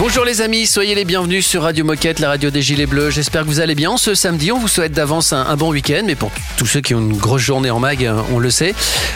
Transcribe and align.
Bonjour 0.00 0.24
les 0.24 0.40
amis, 0.40 0.66
soyez 0.66 0.94
les 0.94 1.04
bienvenus 1.04 1.46
sur 1.46 1.62
Radio 1.62 1.84
Moquette, 1.84 2.20
la 2.20 2.28
radio 2.28 2.48
des 2.48 2.62
Gilets 2.62 2.86
Bleus. 2.86 3.10
J'espère 3.10 3.42
que 3.42 3.48
vous 3.48 3.60
allez 3.60 3.74
bien. 3.74 3.98
Ce 3.98 4.14
samedi, 4.14 4.50
on 4.50 4.58
vous 4.58 4.66
souhaite 4.66 4.92
d'avance 4.92 5.34
un, 5.34 5.46
un 5.46 5.56
bon 5.56 5.68
week-end, 5.72 6.04
mais 6.06 6.14
pour 6.14 6.30
tous 6.56 6.64
ceux 6.64 6.80
qui 6.80 6.94
ont 6.94 7.00
une 7.00 7.18
grosse 7.18 7.42
journée 7.42 7.70
en 7.70 7.80
mag, 7.80 8.10
on 8.32 8.38
le 8.38 8.50
sait. 8.50 8.74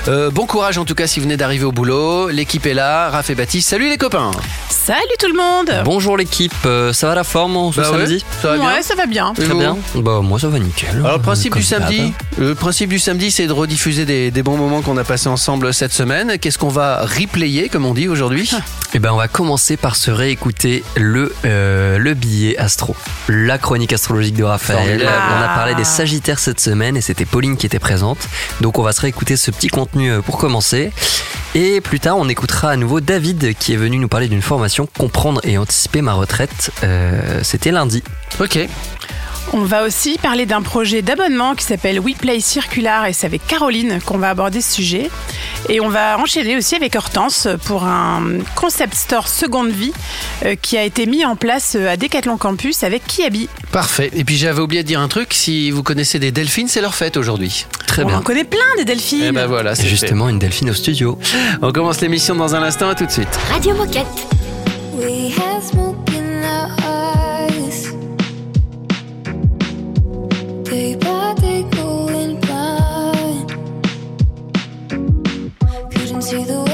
Euh, 0.09 0.31
bon 0.31 0.45
courage 0.45 0.77
en 0.77 0.85
tout 0.85 0.95
cas 0.95 1.07
si 1.07 1.21
vous 1.21 1.25
venez 1.25 1.39
d'arriver 1.39 1.65
au 1.65 1.73
boulot. 1.73 2.29
L'équipe 2.29 2.67
est 2.67 2.75
là, 2.75 3.09
Raph 3.09 3.31
et 3.31 3.35
Baptiste. 3.35 3.71
Salut 3.71 3.89
les 3.89 3.97
copains 3.97 4.31
Salut 4.69 5.01
tout 5.19 5.29
le 5.29 5.35
monde 5.35 5.83
Bonjour 5.87 6.19
l'équipe, 6.19 6.53
euh, 6.67 6.93
ça 6.93 7.07
va 7.09 7.15
la 7.15 7.25
forme 7.25 7.73
ce 7.73 7.81
Bah 7.81 7.91
ouais, 7.91 7.99
samedi 8.01 8.25
Ça 8.43 8.49
va 8.49 8.59
bien 8.59 8.67
Ouais, 8.67 8.83
ça 8.83 8.95
va 8.95 9.07
bien. 9.07 9.33
Et 9.39 9.43
Très 9.43 9.55
vous 9.55 9.59
bien. 9.59 9.79
Bah 9.95 10.21
moi 10.23 10.39
ça 10.39 10.49
va 10.49 10.59
nickel. 10.59 10.91
Alors 10.97 11.17
le 11.17 11.23
principe 11.23 11.57
du 11.57 11.63
samedi, 11.63 12.13
le 12.37 12.55
principe 12.55 12.91
du 12.91 12.99
samedi, 12.99 13.31
c'est 13.31 13.47
de 13.47 13.53
rediffuser 13.53 14.05
des, 14.05 14.31
des 14.31 14.43
bons 14.43 14.59
moments 14.59 14.83
qu'on 14.83 14.99
a 14.99 15.05
passés 15.05 15.31
ensemble 15.31 15.73
cette 15.73 15.95
semaine. 15.95 16.39
Qu'est-ce 16.39 16.59
qu'on 16.59 16.69
va 16.69 17.07
replayer, 17.07 17.71
comme 17.71 17.87
on 17.87 17.95
dit 17.95 18.09
aujourd'hui? 18.09 18.51
Eh 18.93 18.99
ben 18.99 19.13
on 19.13 19.17
va 19.17 19.29
commencer 19.29 19.79
par 19.79 19.97
se 19.97 20.11
réécouter 20.11 20.74
le 20.97 21.33
euh, 21.45 21.99
le 21.99 22.15
billet 22.15 22.57
astro, 22.57 22.97
la 23.29 23.59
chronique 23.59 23.93
astrologique 23.93 24.35
de 24.35 24.45
Raphaël. 24.45 25.03
On 25.05 25.43
a 25.43 25.55
parlé 25.55 25.75
des 25.75 25.85
Sagittaires 25.85 26.39
cette 26.39 26.61
semaine 26.61 26.97
et 26.97 27.01
c'était 27.01 27.25
Pauline 27.25 27.57
qui 27.57 27.67
était 27.67 27.79
présente. 27.79 28.19
Donc 28.61 28.79
on 28.79 28.83
va 28.83 28.93
se 28.93 29.01
réécouter 29.03 29.37
ce 29.37 29.51
petit 29.51 29.69
contenu 29.69 30.11
euh, 30.11 30.23
pour 30.23 30.39
commencer. 30.39 30.93
Et 31.55 31.81
plus 31.81 32.01
tard, 32.01 32.17
on 32.19 32.29
écoutera 32.29 32.71
à 32.71 32.77
nouveau 32.77 33.01
David 33.01 33.55
qui 33.57 33.75
est 33.75 33.77
venu 33.77 33.99
nous 33.99 34.09
parler 34.09 34.27
d'une 34.27 34.43
formation 34.43 34.89
comprendre 34.99 35.41
et 35.45 35.57
anticiper 35.57 36.03
ma 36.03 36.15
retraite. 36.15 36.73
Euh, 36.83 37.41
c'était 37.43 37.71
lundi. 37.71 38.03
Ok. 38.41 38.59
On 39.53 39.63
va 39.65 39.85
aussi 39.85 40.19
parler 40.19 40.47
d'un 40.47 40.63
projet 40.63 41.01
d'abonnement 41.03 41.55
qui 41.55 41.65
s'appelle 41.65 42.01
WePlay 42.01 42.41
Circular 42.41 43.07
et 43.07 43.13
c'est 43.13 43.27
avec 43.27 43.47
Caroline 43.47 44.01
qu'on 44.05 44.19
va 44.19 44.31
aborder 44.31 44.61
ce 44.61 44.73
sujet. 44.73 45.11
Et 45.69 45.81
on 45.81 45.89
va 45.89 46.19
enchaîner 46.19 46.57
aussi 46.57 46.75
avec 46.75 46.97
Hortense 46.97 47.47
pour 47.65 47.85
un 47.85 48.23
concept 48.57 48.95
store 48.95 49.29
seconde 49.29 49.71
vie 49.71 49.93
euh, 50.45 50.57
qui 50.61 50.77
a 50.77 50.83
été 50.83 51.07
mis 51.07 51.25
en 51.25 51.37
place 51.37 51.77
euh, 51.77 51.89
à 51.89 51.97
Decathlon 51.97 52.37
Campus 52.37 52.83
avec 52.83 53.07
Kiabi. 53.07 53.49
Parfait. 53.71 54.11
Et 54.15 54.25
puis 54.25 54.37
j'avais 54.37 54.61
oublié 54.61 54.83
de 54.83 54.89
dire 54.89 55.01
un 55.01 55.09
truc. 55.09 55.33
Si 55.33 55.71
vous 55.71 55.83
connaissez 55.85 56.19
des 56.19 56.33
delphines, 56.33 56.69
c'est 56.69 56.81
leur 56.81 56.95
fête 56.95 57.17
aujourd'hui. 57.17 57.67
Très 57.87 58.03
On 58.03 58.07
bien. 58.09 58.19
en 58.19 58.23
connaît 58.23 58.45
plein 58.45 58.59
des 58.77 58.85
delphines. 58.85 59.23
Et 59.23 59.33
ben 59.33 59.47
voilà, 59.47 59.75
c'est 59.77 59.87
justement 59.87 60.29
une 60.29 60.39
delphine 60.41 60.71
au 60.71 60.75
studio. 60.75 61.19
On 61.63 61.71
commence 61.71 62.01
l'émission 62.01 62.35
dans 62.35 62.55
un 62.57 62.63
instant. 62.63 62.89
À 62.89 62.95
tout 62.95 63.07
de 63.07 63.11
suite. 63.11 63.29
Radio 63.51 63.75
Moquette. 63.75 64.07
We 64.97 65.33
had 65.37 65.63
Day 70.75 70.97
by 70.97 71.35
day 71.35 71.63
going 71.71 72.41
blind. 72.41 73.49
Couldn't 75.93 76.23
see 76.23 76.43
the 76.43 76.65
way. 76.67 76.74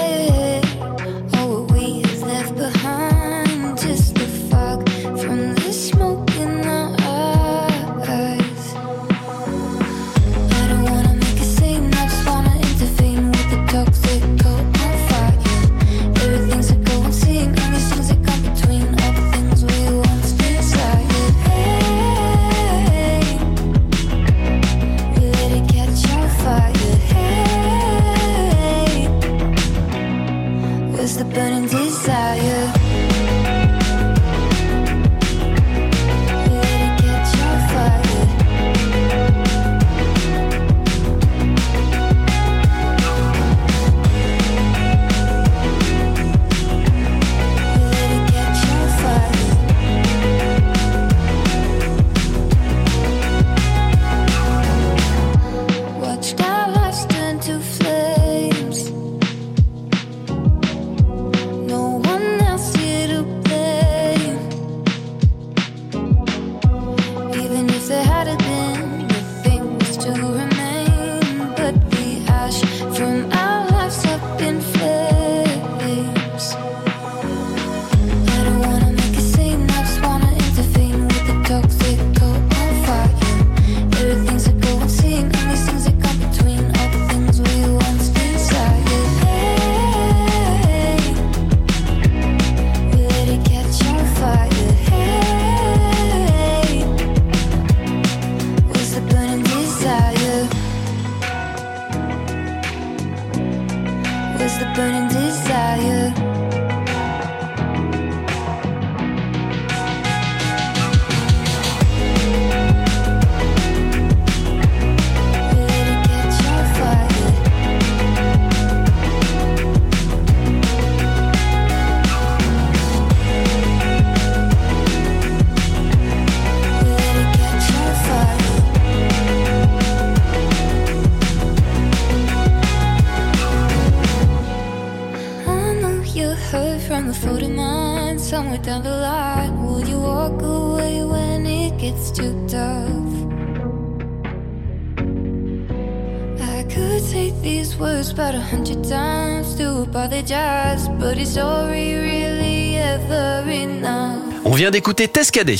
Apologize, 149.90 150.88
but 151.00 151.18
is 151.18 151.34
sorry 151.34 151.94
really 151.94 152.76
ever 152.76 153.42
enough? 153.50 154.46
Vient 154.60 154.70
d'écouter 154.70 155.08
Tescadé. 155.08 155.56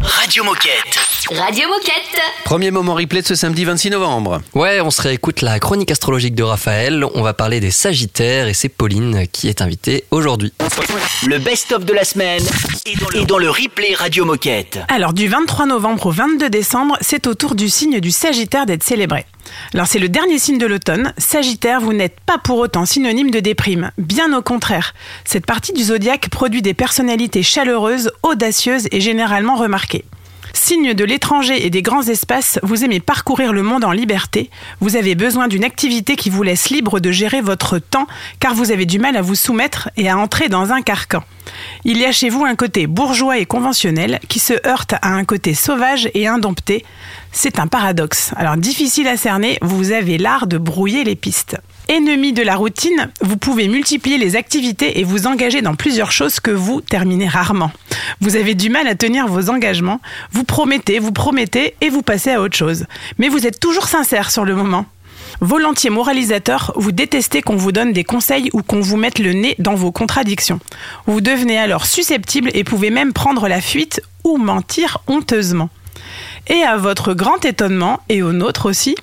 Radio 0.00 0.44
Moquette. 0.44 1.00
Radio 1.32 1.68
Moquette. 1.68 2.20
Premier 2.44 2.70
moment 2.70 2.94
replay 2.94 3.22
de 3.22 3.26
ce 3.26 3.34
samedi 3.34 3.64
26 3.64 3.90
novembre. 3.90 4.40
Ouais, 4.54 4.80
on 4.80 4.92
se 4.92 5.02
réécoute 5.02 5.42
la 5.42 5.58
chronique 5.58 5.90
astrologique 5.90 6.36
de 6.36 6.44
Raphaël. 6.44 7.04
On 7.14 7.22
va 7.22 7.34
parler 7.34 7.58
des 7.58 7.72
Sagittaires 7.72 8.46
et 8.46 8.54
c'est 8.54 8.68
Pauline 8.68 9.26
qui 9.32 9.48
est 9.48 9.60
invitée 9.60 10.04
aujourd'hui. 10.12 10.52
Le 11.26 11.38
best-of 11.38 11.84
de 11.84 11.92
la 11.92 12.04
semaine 12.04 12.44
est 13.14 13.26
dans 13.26 13.38
le 13.38 13.50
replay 13.50 13.94
Radio 13.94 14.24
Moquette. 14.24 14.78
Alors 14.86 15.12
du 15.12 15.26
23 15.26 15.66
novembre 15.66 16.06
au 16.06 16.10
22 16.12 16.50
décembre, 16.50 16.96
c'est 17.00 17.26
au 17.26 17.34
tour 17.34 17.56
du 17.56 17.68
signe 17.68 17.98
du 17.98 18.12
Sagittaire 18.12 18.64
d'être 18.64 18.84
célébré. 18.84 19.26
Alors 19.72 19.86
c'est 19.86 19.98
le 19.98 20.08
dernier 20.08 20.38
signe 20.38 20.58
de 20.58 20.66
l'automne. 20.66 21.12
Sagittaire, 21.18 21.80
vous 21.80 21.92
n'êtes 21.92 22.18
pas 22.26 22.38
pour 22.38 22.58
autant 22.58 22.86
synonyme 22.86 23.30
de 23.30 23.40
déprime. 23.40 23.90
Bien 23.98 24.36
au 24.36 24.42
contraire. 24.42 24.94
Cette 25.24 25.46
partie 25.46 25.72
du 25.72 25.84
zodiaque 25.84 26.28
produit 26.30 26.62
des 26.62 26.74
personnalités 26.74 27.42
chaleureuses, 27.42 28.03
audacieuses 28.22 28.88
et 28.90 29.00
généralement 29.00 29.56
remarquées. 29.56 30.04
Signe 30.54 30.94
de 30.94 31.04
l'étranger 31.04 31.66
et 31.66 31.70
des 31.70 31.82
grands 31.82 32.04
espaces, 32.04 32.60
vous 32.62 32.84
aimez 32.84 33.00
parcourir 33.00 33.52
le 33.52 33.62
monde 33.62 33.84
en 33.84 33.90
liberté. 33.90 34.50
Vous 34.80 34.94
avez 34.94 35.16
besoin 35.16 35.48
d'une 35.48 35.64
activité 35.64 36.14
qui 36.14 36.30
vous 36.30 36.44
laisse 36.44 36.70
libre 36.70 37.00
de 37.00 37.10
gérer 37.10 37.40
votre 37.40 37.78
temps, 37.78 38.06
car 38.38 38.54
vous 38.54 38.70
avez 38.70 38.86
du 38.86 39.00
mal 39.00 39.16
à 39.16 39.20
vous 39.20 39.34
soumettre 39.34 39.90
et 39.96 40.08
à 40.08 40.16
entrer 40.16 40.48
dans 40.48 40.72
un 40.72 40.80
carcan. 40.80 41.24
Il 41.84 41.98
y 41.98 42.04
a 42.04 42.12
chez 42.12 42.28
vous 42.28 42.44
un 42.44 42.54
côté 42.54 42.86
bourgeois 42.86 43.38
et 43.38 43.46
conventionnel 43.46 44.20
qui 44.28 44.38
se 44.38 44.54
heurte 44.66 44.94
à 45.02 45.08
un 45.08 45.24
côté 45.24 45.54
sauvage 45.54 46.08
et 46.14 46.28
indompté. 46.28 46.84
C'est 47.32 47.58
un 47.58 47.66
paradoxe. 47.66 48.32
Alors 48.36 48.56
difficile 48.56 49.08
à 49.08 49.16
cerner, 49.16 49.58
vous 49.60 49.90
avez 49.90 50.18
l'art 50.18 50.46
de 50.46 50.56
brouiller 50.56 51.04
les 51.04 51.16
pistes. 51.16 51.58
Ennemi 51.86 52.32
de 52.32 52.42
la 52.42 52.56
routine, 52.56 53.10
vous 53.20 53.36
pouvez 53.36 53.68
multiplier 53.68 54.16
les 54.16 54.36
activités 54.36 55.00
et 55.00 55.04
vous 55.04 55.26
engager 55.26 55.60
dans 55.60 55.74
plusieurs 55.74 56.12
choses 56.12 56.40
que 56.40 56.50
vous 56.50 56.80
terminez 56.80 57.28
rarement. 57.28 57.70
Vous 58.22 58.36
avez 58.36 58.54
du 58.54 58.70
mal 58.70 58.88
à 58.88 58.94
tenir 58.94 59.26
vos 59.26 59.50
engagements, 59.50 60.00
vous 60.32 60.44
promettez, 60.44 60.98
vous 60.98 61.12
promettez 61.12 61.74
et 61.82 61.90
vous 61.90 62.00
passez 62.00 62.30
à 62.30 62.40
autre 62.40 62.56
chose. 62.56 62.86
Mais 63.18 63.28
vous 63.28 63.46
êtes 63.46 63.60
toujours 63.60 63.86
sincère 63.86 64.30
sur 64.30 64.46
le 64.46 64.54
moment. 64.54 64.86
Volontiers 65.42 65.90
moralisateur, 65.90 66.72
vous 66.76 66.92
détestez 66.92 67.42
qu'on 67.42 67.56
vous 67.56 67.72
donne 67.72 67.92
des 67.92 68.04
conseils 68.04 68.48
ou 68.54 68.62
qu'on 68.62 68.80
vous 68.80 68.96
mette 68.96 69.18
le 69.18 69.34
nez 69.34 69.54
dans 69.58 69.74
vos 69.74 69.92
contradictions. 69.92 70.60
Vous 71.06 71.20
devenez 71.20 71.58
alors 71.58 71.84
susceptible 71.84 72.50
et 72.54 72.64
pouvez 72.64 72.88
même 72.88 73.12
prendre 73.12 73.46
la 73.46 73.60
fuite 73.60 74.00
ou 74.22 74.38
mentir 74.38 75.02
honteusement. 75.06 75.68
Et 76.46 76.62
à 76.62 76.76
votre 76.78 77.12
grand 77.14 77.44
étonnement, 77.44 78.00
et 78.08 78.22
au 78.22 78.32
nôtre 78.32 78.66
aussi, 78.66 78.94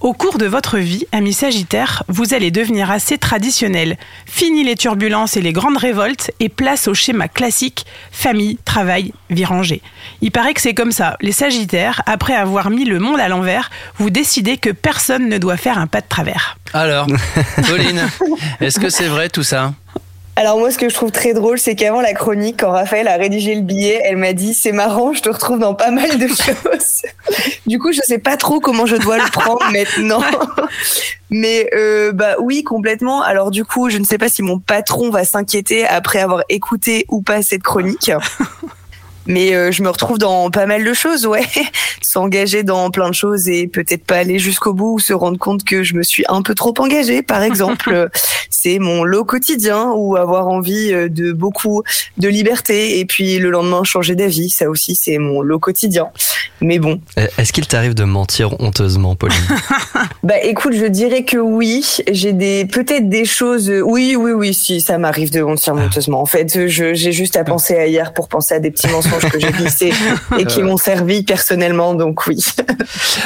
au 0.00 0.12
cours 0.12 0.38
de 0.38 0.46
votre 0.46 0.78
vie, 0.78 1.06
ami 1.12 1.32
Sagittaire, 1.32 2.02
vous 2.08 2.34
allez 2.34 2.50
devenir 2.50 2.90
assez 2.90 3.18
traditionnel. 3.18 3.96
Fini 4.26 4.64
les 4.64 4.76
turbulences 4.76 5.36
et 5.36 5.40
les 5.40 5.52
grandes 5.52 5.76
révoltes 5.76 6.30
et 6.40 6.48
place 6.48 6.88
au 6.88 6.94
schéma 6.94 7.28
classique 7.28 7.86
famille, 8.10 8.58
travail, 8.64 9.12
vie 9.30 9.44
rangée. 9.44 9.82
Il 10.20 10.30
paraît 10.30 10.54
que 10.54 10.60
c'est 10.60 10.74
comme 10.74 10.92
ça. 10.92 11.16
Les 11.20 11.32
Sagittaires, 11.32 12.02
après 12.06 12.34
avoir 12.34 12.70
mis 12.70 12.84
le 12.84 12.98
monde 12.98 13.20
à 13.20 13.28
l'envers, 13.28 13.70
vous 13.96 14.10
décidez 14.10 14.56
que 14.58 14.70
personne 14.70 15.28
ne 15.28 15.38
doit 15.38 15.56
faire 15.56 15.78
un 15.78 15.86
pas 15.86 16.00
de 16.00 16.08
travers. 16.08 16.58
Alors, 16.72 17.06
Pauline, 17.68 18.08
est-ce 18.60 18.80
que 18.80 18.90
c'est 18.90 19.08
vrai 19.08 19.28
tout 19.28 19.42
ça? 19.42 19.72
Alors 20.36 20.58
moi, 20.58 20.72
ce 20.72 20.78
que 20.78 20.88
je 20.88 20.94
trouve 20.94 21.12
très 21.12 21.32
drôle, 21.32 21.58
c'est 21.58 21.76
qu'avant 21.76 22.00
la 22.00 22.12
chronique, 22.12 22.60
quand 22.60 22.72
Raphaël 22.72 23.06
a 23.06 23.16
rédigé 23.16 23.54
le 23.54 23.60
billet, 23.60 24.00
elle 24.02 24.16
m'a 24.16 24.32
dit 24.32 24.52
c'est 24.52 24.72
marrant, 24.72 25.12
je 25.12 25.22
te 25.22 25.28
retrouve 25.28 25.60
dans 25.60 25.74
pas 25.74 25.92
mal 25.92 26.18
de 26.18 26.26
choses. 26.28 27.02
du 27.66 27.78
coup, 27.78 27.92
je 27.92 28.00
sais 28.00 28.18
pas 28.18 28.36
trop 28.36 28.58
comment 28.58 28.84
je 28.84 28.96
dois 28.96 29.18
le 29.18 29.30
prendre 29.30 29.64
maintenant. 29.70 30.22
Mais 31.30 31.70
euh, 31.74 32.12
bah 32.12 32.34
oui, 32.40 32.64
complètement. 32.64 33.22
Alors 33.22 33.50
du 33.50 33.64
coup, 33.64 33.90
je 33.90 33.98
ne 33.98 34.04
sais 34.04 34.18
pas 34.18 34.28
si 34.28 34.42
mon 34.42 34.58
patron 34.58 35.10
va 35.10 35.24
s'inquiéter 35.24 35.86
après 35.86 36.20
avoir 36.20 36.42
écouté 36.48 37.06
ou 37.08 37.22
pas 37.22 37.42
cette 37.42 37.62
chronique. 37.62 38.10
Mais 39.26 39.54
euh, 39.54 39.72
je 39.72 39.82
me 39.82 39.88
retrouve 39.88 40.18
dans 40.18 40.50
pas 40.50 40.66
mal 40.66 40.84
de 40.84 40.92
choses, 40.92 41.26
ouais. 41.26 41.44
S'engager 42.02 42.62
dans 42.62 42.90
plein 42.90 43.08
de 43.08 43.14
choses 43.14 43.48
et 43.48 43.66
peut-être 43.66 44.04
pas 44.04 44.16
aller 44.16 44.38
jusqu'au 44.38 44.74
bout 44.74 44.94
ou 44.94 44.98
se 44.98 45.12
rendre 45.12 45.38
compte 45.38 45.64
que 45.64 45.82
je 45.82 45.94
me 45.94 46.02
suis 46.02 46.24
un 46.28 46.42
peu 46.42 46.54
trop 46.54 46.74
engagée, 46.78 47.22
par 47.22 47.42
exemple. 47.50 48.08
c'est 48.50 48.78
mon 48.78 49.04
lot 49.04 49.24
quotidien 49.24 49.90
ou 49.94 50.16
avoir 50.16 50.48
envie 50.48 50.92
euh, 50.92 51.08
de 51.08 51.32
beaucoup 51.32 51.82
de 52.18 52.28
liberté 52.28 52.98
et 52.98 53.04
puis 53.04 53.38
le 53.38 53.50
lendemain 53.50 53.84
changer 53.84 54.14
d'avis. 54.14 54.50
Ça 54.50 54.68
aussi, 54.68 54.94
c'est 54.94 55.18
mon 55.18 55.40
lot 55.40 55.58
quotidien. 55.58 56.08
Mais 56.60 56.78
bon, 56.78 57.00
Euh, 57.18 57.26
Est-ce 57.36 57.52
qu'il 57.52 57.66
t'arrive 57.66 57.94
de 57.94 58.04
mentir 58.04 58.58
honteusement, 58.60 59.16
Pauline 59.16 59.36
bah 60.22 60.38
écoute, 60.42 60.72
je 60.74 60.86
dirais 60.86 61.24
que 61.24 61.36
oui. 61.36 61.84
J'ai 62.10 62.32
des 62.32 62.64
peut-être 62.64 63.08
des 63.08 63.24
choses. 63.24 63.70
Oui, 63.84 64.16
oui, 64.18 64.32
oui, 64.32 64.54
si 64.54 64.80
ça 64.80 64.96
m'arrive 64.98 65.30
de 65.30 65.42
mentir 65.42 65.74
honteusement. 65.74 66.20
En 66.22 66.26
fait, 66.26 66.66
j'ai 66.68 66.94
juste 67.12 67.36
à 67.36 67.44
penser 67.44 67.74
à 67.76 67.86
hier 67.86 68.12
pour 68.14 68.28
penser 68.28 68.54
à 68.54 68.60
des 68.60 68.70
petits 68.70 68.86
mensonges 68.88 69.13
que 69.22 69.38
j'ai 69.38 69.50
glissés 69.52 69.92
et 70.38 70.44
qui 70.44 70.62
m'ont 70.62 70.76
servi 70.76 71.22
personnellement. 71.22 71.94
Donc 71.94 72.26
oui. 72.26 72.44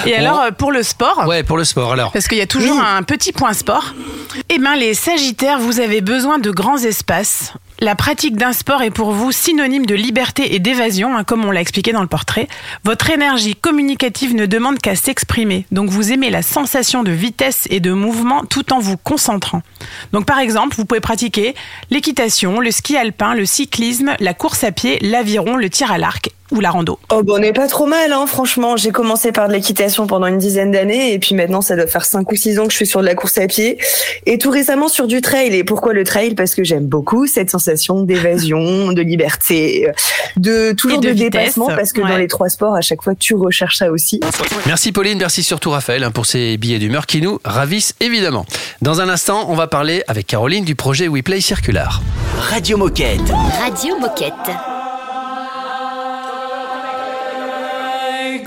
Et 0.07 0.15
alors, 0.15 0.41
euh, 0.41 0.51
pour 0.51 0.73
le 0.73 0.83
sport, 0.83 1.25
Ouais, 1.27 1.43
pour 1.43 1.57
le 1.57 1.65
sport 1.65 1.93
alors. 1.93 2.13
Parce 2.13 2.29
qu'il 2.29 2.39
y 2.39 2.43
a 2.43 2.47
toujours 2.47 2.77
Oui. 2.77 2.83
un 2.85 3.03
petit 3.03 3.33
point 3.33 3.53
sport. 3.53 3.95
Eh 4.49 4.59
bien, 4.59 4.77
les 4.77 4.95
Sagittaires, 4.95 5.59
vous 5.59 5.81
avez 5.81 6.01
besoin 6.01 6.39
de 6.39 6.51
grands 6.51 6.79
espaces. 6.79 7.53
La 7.81 7.95
pratique 7.95 8.35
d'un 8.37 8.53
sport 8.53 8.83
est 8.83 8.91
pour 8.91 9.13
vous 9.13 9.31
synonyme 9.31 9.87
de 9.87 9.95
liberté 9.95 10.57
et 10.57 10.59
d'évasion, 10.59 11.17
hein, 11.17 11.23
comme 11.23 11.45
on 11.45 11.53
l'a 11.53 11.61
expliqué 11.61 11.93
dans 11.93 12.01
le 12.01 12.09
portrait. 12.09 12.49
Votre 12.83 13.11
énergie 13.11 13.55
communicative 13.55 14.35
ne 14.35 14.47
demande 14.47 14.81
qu'à 14.81 14.97
s'exprimer. 14.97 15.65
Donc, 15.71 15.89
vous 15.89 16.11
aimez 16.11 16.29
la 16.29 16.43
sensation 16.43 17.05
de 17.05 17.13
vitesse 17.13 17.69
et 17.71 17.79
de 17.79 17.93
mouvement 17.93 18.45
tout 18.45 18.73
en 18.73 18.81
vous 18.81 18.97
concentrant. 18.97 19.63
Donc, 20.13 20.27
par 20.27 20.41
exemple, 20.41 20.75
vous 20.77 20.87
pouvez 20.87 21.01
pratiquer 21.01 21.55
l'équitation, 21.91 22.59
le 22.59 22.73
ski 22.73 22.97
alpin, 22.97 23.35
le 23.35 23.47
cyclisme, 23.47 24.17
la 24.19 24.35
course 24.35 24.65
à 24.65 24.73
pied, 24.73 24.99
l'aviron, 25.01 25.55
le 25.57 25.71
tir 25.71 25.93
à 25.93 25.99
l'arc 25.99 26.31
ou 26.51 26.61
la 26.61 26.71
rando. 26.71 26.99
Oh, 27.13 27.23
bon, 27.23 27.35
on 27.35 27.39
n'est 27.39 27.53
pas 27.53 27.69
trop 27.69 27.87
mal, 27.87 28.13
hein, 28.13 28.27
franchement. 28.27 28.77
J'ai 28.77 28.91
commencé 28.91 29.33
par 29.33 29.49
de 29.49 29.53
l'équitation 29.53 30.07
pendant 30.07 30.27
une 30.27 30.39
dizaine 30.39 30.71
d'années 30.71 31.13
et 31.13 31.19
puis 31.19 31.35
maintenant, 31.35 31.61
ça 31.61 31.77
doit 31.77 31.87
faire 31.87 32.05
cinq 32.05 32.31
ou 32.33 32.37
six 32.37 32.59
ans 32.59 32.67
que 32.67 32.73
je 32.73 32.77
suis 32.77 32.87
sur 32.87 33.01
de 33.01 33.07
la 33.07 33.15
course 33.15 33.39
à 33.39 33.47
pied 33.47 33.79
et 34.27 34.39
tout 34.39 34.51
récemment 34.51 34.89
sur 34.89 35.07
du 35.07 35.21
trail. 35.21 35.55
Et 35.55 35.65
pourquoi 35.65 35.93
le 35.93 36.05
trail? 36.05 36.35
Parce 36.35 36.55
que 36.55 36.65
j'aime 36.65 36.87
beaucoup 36.87 37.27
cette 37.27 37.51
sensation 37.51 38.03
d'évasion, 38.03 38.93
de 38.93 39.03
liberté, 39.03 39.89
de 40.37 40.73
toujours 40.73 40.99
Et 40.99 41.07
de 41.07 41.13
de, 41.13 41.19
dépassement 41.19 41.67
parce 41.67 41.93
que 41.93 42.01
ouais. 42.01 42.09
dans 42.09 42.17
les 42.17 42.29
trois 42.29 42.49
sports, 42.49 42.75
à 42.75 42.81
chaque 42.81 43.03
fois, 43.03 43.15
tu 43.15 43.35
recherches 43.35 43.77
ça 43.77 43.91
aussi. 43.91 44.21
Merci 44.67 44.93
Pauline, 44.93 45.19
merci 45.19 45.43
surtout 45.43 45.71
Raphaël 45.71 46.05
hein, 46.05 46.11
pour 46.11 46.27
ces 46.27 46.57
billets 46.57 46.79
d'humeur 46.79 47.07
qui 47.07 47.21
nous 47.21 47.41
ravissent 47.45 47.95
évidemment. 48.01 48.47
Dans 48.83 49.01
un 49.01 49.09
instant, 49.09 49.47
on 49.49 49.55
va 49.55 49.67
parler 49.67 50.03
avec 50.09 50.27
Caroline 50.27 50.65
du 50.65 50.75
projet 50.75 51.09
WePlay 51.09 51.41
Circular. 51.41 52.03
Radio 52.39 52.77
Moquette. 52.77 53.33
Radio 53.61 53.99
Moquette. 53.99 54.78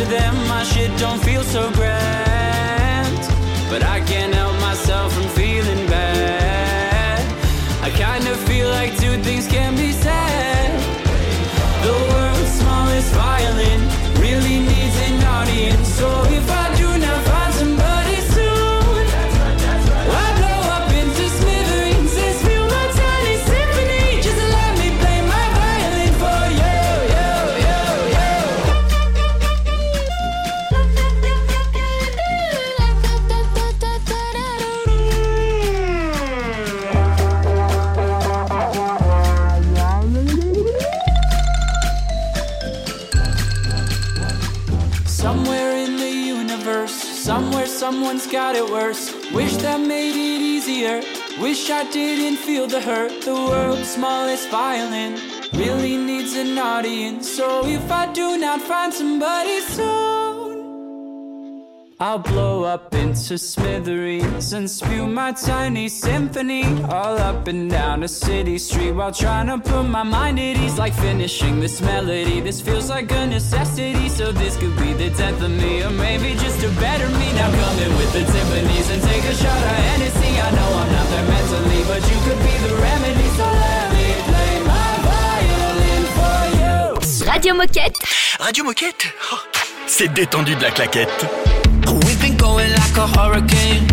to 0.00 0.06
them, 0.06 0.34
my 0.48 0.62
shit 0.62 0.90
don't 0.98 1.22
feel 1.22 1.42
so 1.42 1.70
grand. 1.72 3.18
But 3.68 3.82
I 3.84 4.00
can't 4.00 4.34
got 48.30 48.54
it 48.54 48.64
worse. 48.64 49.12
Wish 49.32 49.56
that 49.56 49.80
made 49.80 50.14
it 50.14 50.40
easier. 50.40 51.02
Wish 51.40 51.68
I 51.68 51.90
didn't 51.90 52.38
feel 52.38 52.66
the 52.66 52.80
hurt. 52.80 53.22
The 53.22 53.34
world's 53.34 53.90
smallest 53.90 54.48
violin 54.50 55.18
really 55.52 55.96
needs 55.96 56.34
an 56.34 56.56
audience. 56.56 57.28
So 57.28 57.66
if 57.66 57.90
I 57.90 58.12
do 58.12 58.38
not 58.38 58.60
find 58.60 58.92
somebody 58.94 59.60
soon, 59.60 60.09
I'll 62.02 62.18
blow 62.18 62.64
up 62.64 62.94
into 62.94 63.36
smithereens 63.36 64.54
and 64.54 64.70
spew 64.70 65.06
my 65.06 65.32
tiny 65.32 65.86
symphony 65.90 66.64
all 66.84 67.18
up 67.18 67.46
and 67.46 67.70
down 67.70 68.02
a 68.02 68.08
city 68.08 68.56
street 68.56 68.92
while 68.92 69.12
trying 69.12 69.48
to 69.48 69.58
put 69.58 69.82
my 69.82 70.02
mind 70.02 70.38
at 70.40 70.56
ease. 70.56 70.78
Like 70.78 70.94
finishing 70.94 71.60
this 71.60 71.82
melody, 71.82 72.40
this 72.40 72.62
feels 72.62 72.88
like 72.88 73.12
a 73.12 73.26
necessity. 73.26 74.08
So 74.08 74.32
this 74.32 74.56
could 74.56 74.74
be 74.78 74.94
the 74.94 75.10
tenth 75.10 75.42
of 75.42 75.50
me, 75.50 75.82
or 75.82 75.90
maybe 75.90 76.32
just 76.40 76.64
a 76.64 76.70
better 76.80 77.06
me. 77.20 77.32
Now 77.34 77.50
come 77.50 77.78
in 77.84 77.92
with 77.98 78.12
the 78.14 78.20
timpanis 78.32 78.88
and 78.94 79.02
take 79.02 79.24
a 79.24 79.34
shot 79.34 79.60
of 79.70 79.76
Hennessy. 79.88 80.40
I 80.40 80.50
know 80.56 80.70
I'm 80.80 80.90
not 80.96 81.06
there 81.12 81.28
mentally, 81.28 81.82
but 81.84 82.00
you 82.10 82.16
could 82.24 82.40
be 82.48 82.54
the 82.66 82.74
remedy. 82.80 83.28
So 83.36 83.44
let 83.44 83.86
me 83.92 84.06
play 84.24 84.52
my 84.72 84.90
violin 85.04 86.04
for 86.16 86.38
you. 86.60 87.30
Radio 87.30 87.52
Moquette. 87.54 87.96
Radio 88.40 88.64
Moquette 88.64 89.04
Oh, 89.32 89.38
C'est 89.86 90.08
détendu 90.08 90.54
de 90.54 90.62
la 90.62 90.70
claquette. 90.70 91.26
We've 91.86 92.20
been 92.20 92.36
going 92.36 92.70
like 92.72 92.96
a 92.96 93.06
hurricane. 93.06 93.88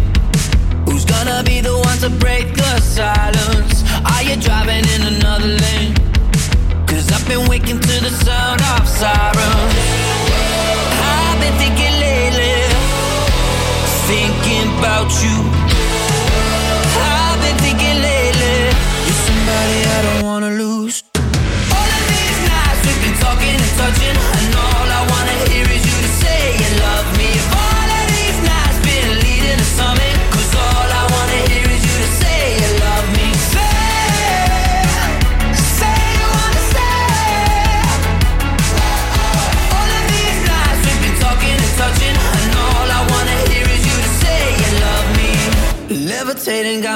Who's 0.85 1.05
gonna 1.05 1.43
be 1.43 1.61
the 1.61 1.77
one 1.77 1.97
to 1.99 2.09
break 2.09 2.55
the 2.55 2.79
silence? 2.79 3.83
Are 4.11 4.23
you 4.23 4.35
driving 4.35 4.85
in 4.95 5.01
another 5.15 5.47
lane? 5.47 5.93
Cause 6.85 7.11
I've 7.11 7.27
been 7.27 7.47
waking 7.47 7.79
to 7.79 7.95
the 8.05 8.09
sound 8.09 8.61
of 8.75 8.87
sirens. 8.87 9.75
I've 10.99 11.39
been 11.39 11.55
thinking 11.61 11.95
lately, 11.99 12.55
thinking 14.09 14.67
about 14.79 15.09
you. 15.23 15.66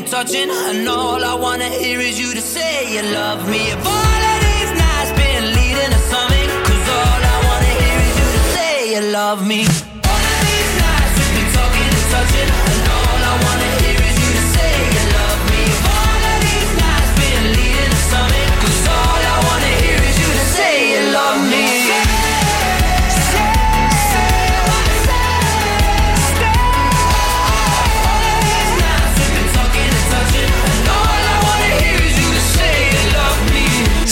And 0.00 0.08
touching, 0.08 0.50
and 0.50 0.88
all 0.88 1.22
I 1.24 1.34
wanna 1.34 1.68
hear 1.68 2.00
is 2.00 2.18
you 2.18 2.32
to 2.34 2.40
say 2.40 2.94
you 2.94 3.02
love 3.12 3.48
me. 3.48 3.70
If 3.70 3.86
all 3.86 4.22
of 4.32 4.38
these 4.48 4.72
nights 4.78 5.12
been 5.12 5.44
leading 5.58 5.90
to 5.96 6.00
something, 6.12 6.48
'cause 6.64 6.88
all 6.98 7.20
I 7.34 7.36
wanna 7.48 7.72
hear 7.82 7.98
is 8.08 8.16
you 8.20 8.28
to 8.36 8.42
say 8.54 8.94
you 8.94 9.00
love 9.12 9.46
me. 9.46 9.89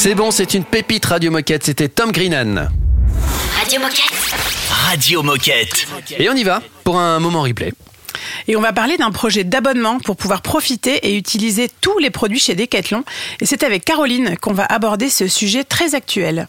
C'est 0.08 0.14
bon, 0.14 0.30
c'est 0.30 0.54
une 0.54 0.64
pépite 0.64 1.04
Radio 1.04 1.30
Moquette, 1.30 1.64
c'était 1.64 1.90
Tom 1.90 2.12
Greenan. 2.12 2.70
Radio 3.58 3.78
Moquette. 3.78 4.14
Radio 4.70 5.22
Moquette. 5.22 5.86
Et 6.18 6.30
on 6.30 6.32
y 6.32 6.44
va 6.44 6.62
pour 6.82 6.98
un 6.98 7.20
moment 7.20 7.42
replay. 7.42 7.74
Et 8.47 8.57
on 8.57 8.61
va 8.61 8.73
parler 8.73 8.97
d'un 8.97 9.11
projet 9.11 9.45
d'abonnement 9.45 9.99
pour 10.00 10.16
pouvoir 10.16 10.42
profiter 10.42 11.09
et 11.09 11.16
utiliser 11.16 11.68
tous 11.80 11.99
les 11.99 12.11
produits 12.11 12.38
chez 12.38 12.54
Decathlon. 12.54 13.04
Et 13.40 13.47
c'est 13.47 13.62
avec 13.62 13.85
Caroline 13.85 14.37
qu'on 14.40 14.52
va 14.52 14.64
aborder 14.64 15.09
ce 15.09 15.26
sujet 15.26 15.64
très 15.64 15.95
actuel. 15.95 16.47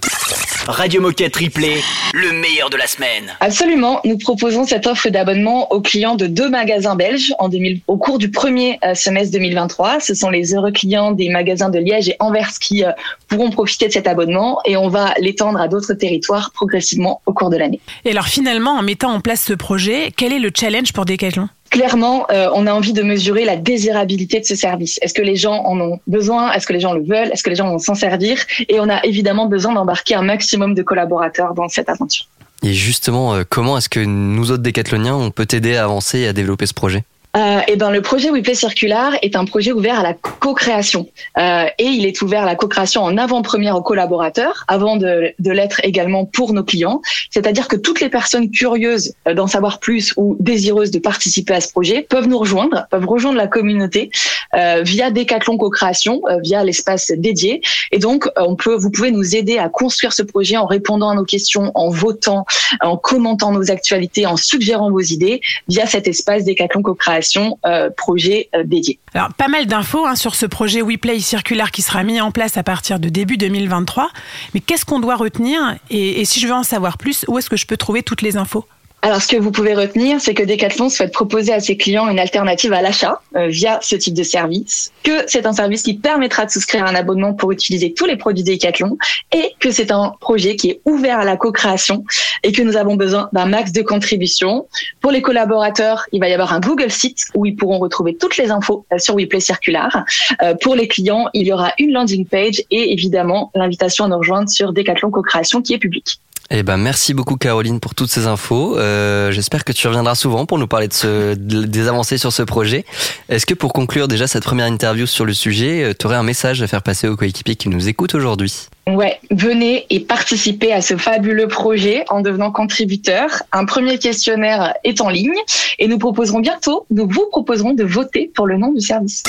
Radio 0.67 1.01
Moquette 1.01 1.35
Replay, 1.35 1.81
le 2.13 2.31
meilleur 2.31 2.69
de 2.69 2.77
la 2.77 2.85
semaine. 2.85 3.33
Absolument, 3.39 4.01
nous 4.05 4.17
proposons 4.17 4.65
cette 4.65 4.85
offre 4.85 5.09
d'abonnement 5.09 5.71
aux 5.71 5.81
clients 5.81 6.15
de 6.15 6.27
deux 6.27 6.49
magasins 6.49 6.95
belges 6.95 7.33
en 7.39 7.49
2000 7.49 7.81
au 7.87 7.97
cours 7.97 8.19
du 8.19 8.29
premier 8.29 8.77
euh, 8.83 8.93
semestre 8.93 9.33
2023. 9.33 9.99
Ce 9.99 10.13
sont 10.13 10.29
les 10.29 10.53
heureux 10.53 10.71
clients 10.71 11.11
des 11.11 11.29
magasins 11.29 11.69
de 11.69 11.79
Liège 11.79 12.09
et 12.09 12.15
Anvers 12.19 12.51
qui 12.59 12.83
euh, 12.83 12.91
pourront 13.27 13.49
profiter 13.49 13.87
de 13.87 13.93
cet 13.93 14.05
abonnement 14.05 14.59
et 14.65 14.77
on 14.77 14.89
va 14.89 15.13
l'étendre 15.19 15.59
à 15.59 15.67
d'autres 15.67 15.93
territoires 15.93 16.51
progressivement 16.51 17.21
au 17.25 17.33
cours 17.33 17.49
de 17.49 17.57
l'année. 17.57 17.79
Et 18.05 18.11
alors 18.11 18.27
finalement, 18.27 18.77
en 18.77 18.83
mettant 18.83 19.11
en 19.11 19.21
place 19.21 19.43
ce 19.43 19.53
projet, 19.53 20.11
quel 20.15 20.33
est 20.33 20.39
le 20.39 20.51
challenge 20.55 20.93
pour 20.93 21.05
Decathlon? 21.05 21.49
Clairement, 21.69 22.25
euh, 22.31 22.49
on 22.53 22.65
a 22.65 22.73
envie 22.73 22.93
de 22.93 23.03
mesurer 23.03 23.45
la 23.45 23.55
désirabilité 23.55 24.39
de 24.39 24.45
ce 24.45 24.55
service. 24.55 24.97
Est-ce 25.01 25.13
que 25.13 25.21
les 25.21 25.35
gens 25.35 25.63
en 25.65 25.79
ont 25.79 25.99
besoin? 26.07 26.51
Est-ce 26.51 26.65
que 26.65 26.73
les 26.73 26.79
gens 26.79 26.93
le 26.93 27.03
veulent? 27.03 27.29
Est-ce 27.31 27.43
que 27.43 27.49
les 27.49 27.55
gens 27.55 27.69
vont 27.69 27.77
s'en 27.77 27.95
servir? 27.95 28.39
Et 28.67 28.79
on 28.79 28.89
a 28.89 29.03
évidemment 29.03 29.45
besoin 29.45 29.73
d'embarquer 29.73 30.15
un 30.15 30.23
maximum 30.23 30.73
de 30.73 30.81
collaborateurs 30.81 31.53
dans 31.53 31.67
cette 31.67 31.89
aventure. 31.89 32.25
Et 32.63 32.73
justement, 32.73 33.35
euh, 33.35 33.43
comment 33.47 33.77
est-ce 33.77 33.89
que 33.89 33.99
nous 33.99 34.51
autres 34.51 34.63
décathloniens, 34.63 35.15
on 35.15 35.31
peut 35.31 35.45
t'aider 35.45 35.75
à 35.75 35.83
avancer 35.83 36.19
et 36.19 36.27
à 36.27 36.33
développer 36.33 36.65
ce 36.65 36.73
projet? 36.73 37.03
Euh, 37.37 37.59
et 37.67 37.75
ben 37.75 37.91
le 37.91 38.01
projet 38.01 38.31
WePlay 38.31 38.55
Circular 38.55 39.13
est 39.21 39.35
un 39.35 39.45
projet 39.45 39.71
ouvert 39.71 39.99
à 39.99 40.03
la 40.03 40.15
co-création 40.15 41.07
Euh, 41.37 41.65
et 41.77 41.85
il 41.85 42.05
est 42.05 42.21
ouvert 42.21 42.43
à 42.43 42.45
la 42.45 42.55
co-création 42.55 43.03
en 43.03 43.17
avant-première 43.17 43.75
aux 43.75 43.81
collaborateurs, 43.81 44.65
avant 44.67 44.97
de, 44.97 45.33
de 45.37 45.51
l'être 45.51 45.79
également 45.83 46.25
pour 46.25 46.53
nos 46.53 46.63
clients. 46.63 47.01
C'est-à-dire 47.29 47.67
que 47.67 47.75
toutes 47.75 48.01
les 48.01 48.09
personnes 48.09 48.49
curieuses 48.49 49.13
euh, 49.27 49.33
d'en 49.33 49.47
savoir 49.47 49.79
plus 49.79 50.13
ou 50.17 50.35
désireuses 50.39 50.91
de 50.91 50.99
participer 50.99 51.53
à 51.53 51.61
ce 51.61 51.71
projet 51.71 52.01
peuvent 52.01 52.27
nous 52.27 52.39
rejoindre, 52.39 52.87
peuvent 52.89 53.05
rejoindre 53.05 53.37
la 53.37 53.47
communauté 53.47 54.09
euh, 54.55 54.81
via 54.83 55.11
Decathlon 55.11 55.57
Co-création, 55.57 56.21
euh, 56.29 56.39
via 56.41 56.63
l'espace 56.63 57.11
dédié. 57.15 57.61
Et 57.91 57.99
donc 57.99 58.25
euh, 58.25 58.31
on 58.37 58.55
peut, 58.55 58.75
vous 58.75 58.89
pouvez 58.89 59.11
nous 59.11 59.35
aider 59.35 59.57
à 59.59 59.69
construire 59.69 60.13
ce 60.13 60.23
projet 60.23 60.57
en 60.57 60.65
répondant 60.65 61.09
à 61.09 61.15
nos 61.15 61.25
questions, 61.25 61.71
en 61.75 61.89
votant, 61.89 62.45
en 62.81 62.97
commentant 62.97 63.51
nos 63.51 63.69
actualités, 63.69 64.25
en 64.25 64.37
suggérant 64.37 64.89
vos 64.89 64.99
idées 64.99 65.41
via 65.67 65.85
cet 65.85 66.07
espace 66.07 66.43
Decathlon 66.43 66.81
Co-création 66.81 67.18
euh, 67.65 67.89
projet 67.95 68.49
euh, 68.55 68.63
dédié. 68.63 68.99
Alors, 69.13 69.33
pas 69.33 69.47
mal 69.47 69.65
d'infos 69.65 70.05
hein, 70.05 70.15
sur 70.15 70.35
ce 70.35 70.45
projet 70.45 70.81
WePlay 70.81 71.19
Circular 71.19 71.71
qui 71.71 71.81
sera 71.81 72.03
mis 72.03 72.21
en 72.21 72.31
place 72.31 72.57
à 72.57 72.63
partir 72.63 72.99
de 72.99 73.09
début 73.09 73.37
2023. 73.37 74.09
Mais 74.53 74.59
qu'est-ce 74.59 74.85
qu'on 74.85 74.99
doit 74.99 75.15
retenir? 75.15 75.59
Et, 75.89 76.21
et 76.21 76.25
si 76.25 76.39
je 76.39 76.47
veux 76.47 76.53
en 76.53 76.63
savoir 76.63 76.97
plus, 76.97 77.25
où 77.27 77.37
est-ce 77.37 77.49
que 77.49 77.57
je 77.57 77.65
peux 77.65 77.77
trouver 77.77 78.03
toutes 78.03 78.21
les 78.21 78.37
infos? 78.37 78.65
alors, 79.01 79.21
ce 79.21 79.27
que 79.27 79.37
vous 79.37 79.51
pouvez 79.51 79.73
retenir, 79.73 80.19
c'est 80.19 80.33
que 80.33 80.43
Decathlon 80.43 80.89
souhaite 80.89 81.13
proposer 81.13 81.53
à 81.53 81.61
ses 81.61 81.77
clients 81.77 82.09
une 82.09 82.19
alternative 82.19 82.73
à 82.73 82.81
l'achat 82.81 83.21
euh, 83.37 83.47
via 83.47 83.79
ce 83.81 83.95
type 83.95 84.13
de 84.13 84.23
service, 84.23 84.91
que 85.03 85.23
c'est 85.27 85.45
un 85.45 85.53
service 85.53 85.83
qui 85.83 85.93
permettra 85.93 86.45
de 86.45 86.51
souscrire 86.51 86.83
un 86.83 86.95
abonnement 86.95 87.33
pour 87.33 87.53
utiliser 87.53 87.93
tous 87.93 88.05
les 88.05 88.17
produits 88.17 88.43
Decathlon 88.43 88.97
et 89.33 89.53
que 89.61 89.71
c'est 89.71 89.91
un 89.91 90.13
projet 90.19 90.57
qui 90.57 90.69
est 90.69 90.81
ouvert 90.83 91.19
à 91.19 91.23
la 91.23 91.37
co-création 91.37 92.03
et 92.43 92.51
que 92.51 92.61
nous 92.61 92.75
avons 92.75 92.95
besoin 92.95 93.29
d'un 93.31 93.45
max 93.45 93.71
de 93.71 93.81
contributions. 93.81 94.67
Pour 94.99 95.11
les 95.11 95.21
collaborateurs, 95.21 96.03
il 96.11 96.19
va 96.19 96.27
y 96.27 96.33
avoir 96.33 96.51
un 96.51 96.59
Google 96.59 96.91
site 96.91 97.23
où 97.35 97.45
ils 97.45 97.55
pourront 97.55 97.79
retrouver 97.79 98.15
toutes 98.15 98.35
les 98.35 98.51
infos 98.51 98.85
euh, 98.91 98.97
sur 98.97 99.15
WePlay 99.15 99.39
Circular. 99.39 100.03
Euh, 100.41 100.55
pour 100.55 100.75
les 100.75 100.89
clients, 100.89 101.29
il 101.33 101.47
y 101.47 101.53
aura 101.53 101.71
une 101.79 101.93
landing 101.93 102.25
page 102.25 102.61
et 102.69 102.91
évidemment 102.91 103.49
l'invitation 103.55 104.03
à 104.03 104.07
nous 104.09 104.17
rejoindre 104.17 104.49
sur 104.49 104.73
Decathlon 104.73 105.09
Co-création 105.09 105.61
qui 105.61 105.73
est 105.73 105.77
publique. 105.77 106.19
Eh 106.51 106.63
ben, 106.63 106.77
merci 106.77 107.13
beaucoup 107.13 107.35
Caroline 107.35 107.79
pour 107.79 107.93
toutes 107.93 108.09
ces 108.09 108.25
infos. 108.25 108.75
Euh, 108.77 109.31
j'espère 109.31 109.63
que 109.63 109.71
tu 109.71 109.87
reviendras 109.87 110.15
souvent 110.15 110.47
pour 110.47 110.57
nous 110.57 110.65
parler 110.65 110.87
de, 110.87 111.35
des 111.35 111.87
avancées 111.87 112.17
sur 112.17 112.33
ce 112.33 112.41
projet. 112.41 112.85
Est-ce 113.29 113.45
que 113.45 113.53
pour 113.53 113.71
conclure 113.71 114.07
déjà 114.07 114.25
cette 114.25 114.43
première 114.43 114.65
interview 114.65 115.05
sur 115.05 115.25
le 115.25 115.33
sujet, 115.33 115.83
euh, 115.83 115.93
tu 115.97 116.07
aurais 116.07 116.15
un 116.15 116.23
message 116.23 116.63
à 116.63 116.67
faire 116.67 116.81
passer 116.81 117.07
aux 117.07 117.15
coéquipiers 117.15 117.55
qui 117.55 117.69
nous 117.69 117.87
écoutent 117.87 118.15
aujourd'hui? 118.15 118.67
Ouais, 118.87 119.19
venez 119.29 119.85
et 119.91 119.99
participez 119.99 120.73
à 120.73 120.81
ce 120.81 120.97
fabuleux 120.97 121.47
projet 121.47 122.03
en 122.09 122.21
devenant 122.21 122.51
contributeur. 122.51 123.29
Un 123.51 123.65
premier 123.65 123.99
questionnaire 123.99 124.73
est 124.83 125.01
en 125.01 125.09
ligne 125.09 125.37
et 125.77 125.87
nous 125.87 125.99
proposerons 125.99 126.39
bientôt, 126.39 126.87
nous 126.89 127.07
vous 127.07 127.27
proposerons 127.29 127.73
de 127.73 127.83
voter 127.83 128.31
pour 128.33 128.47
le 128.47 128.57
nom 128.57 128.73
du 128.73 128.81
service. 128.81 129.21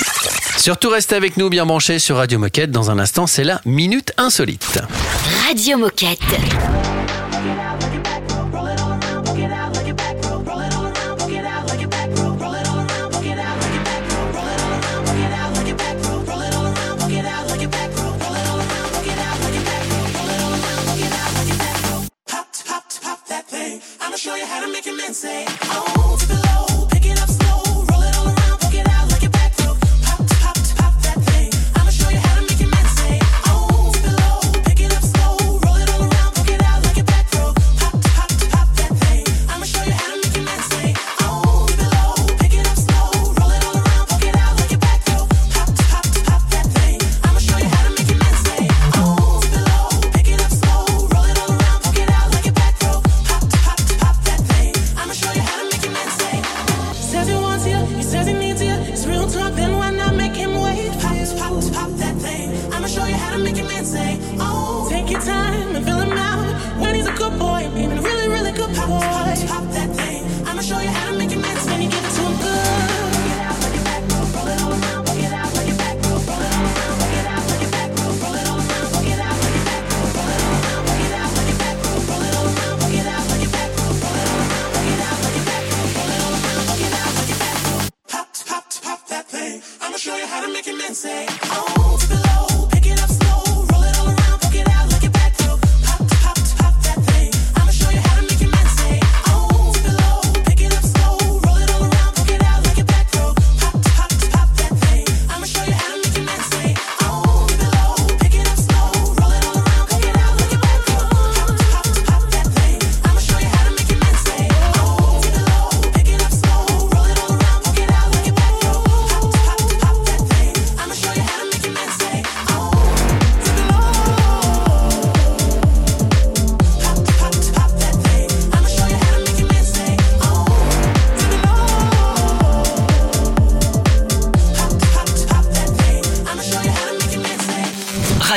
Surtout 0.57 0.89
restez 0.89 1.15
avec 1.15 1.37
nous 1.37 1.49
bien 1.49 1.67
branchés 1.67 1.99
sur 1.99 2.17
Radio 2.17 2.39
Moquette. 2.39 2.71
Dans 2.71 2.89
un 2.89 2.97
instant, 2.97 3.27
c'est 3.27 3.43
la 3.43 3.61
Minute 3.65 4.11
Insolite. 4.17 4.79
Radio 5.47 5.77
Moquette. 5.77 6.19
say, 25.13 25.45
oh. 25.63 26.00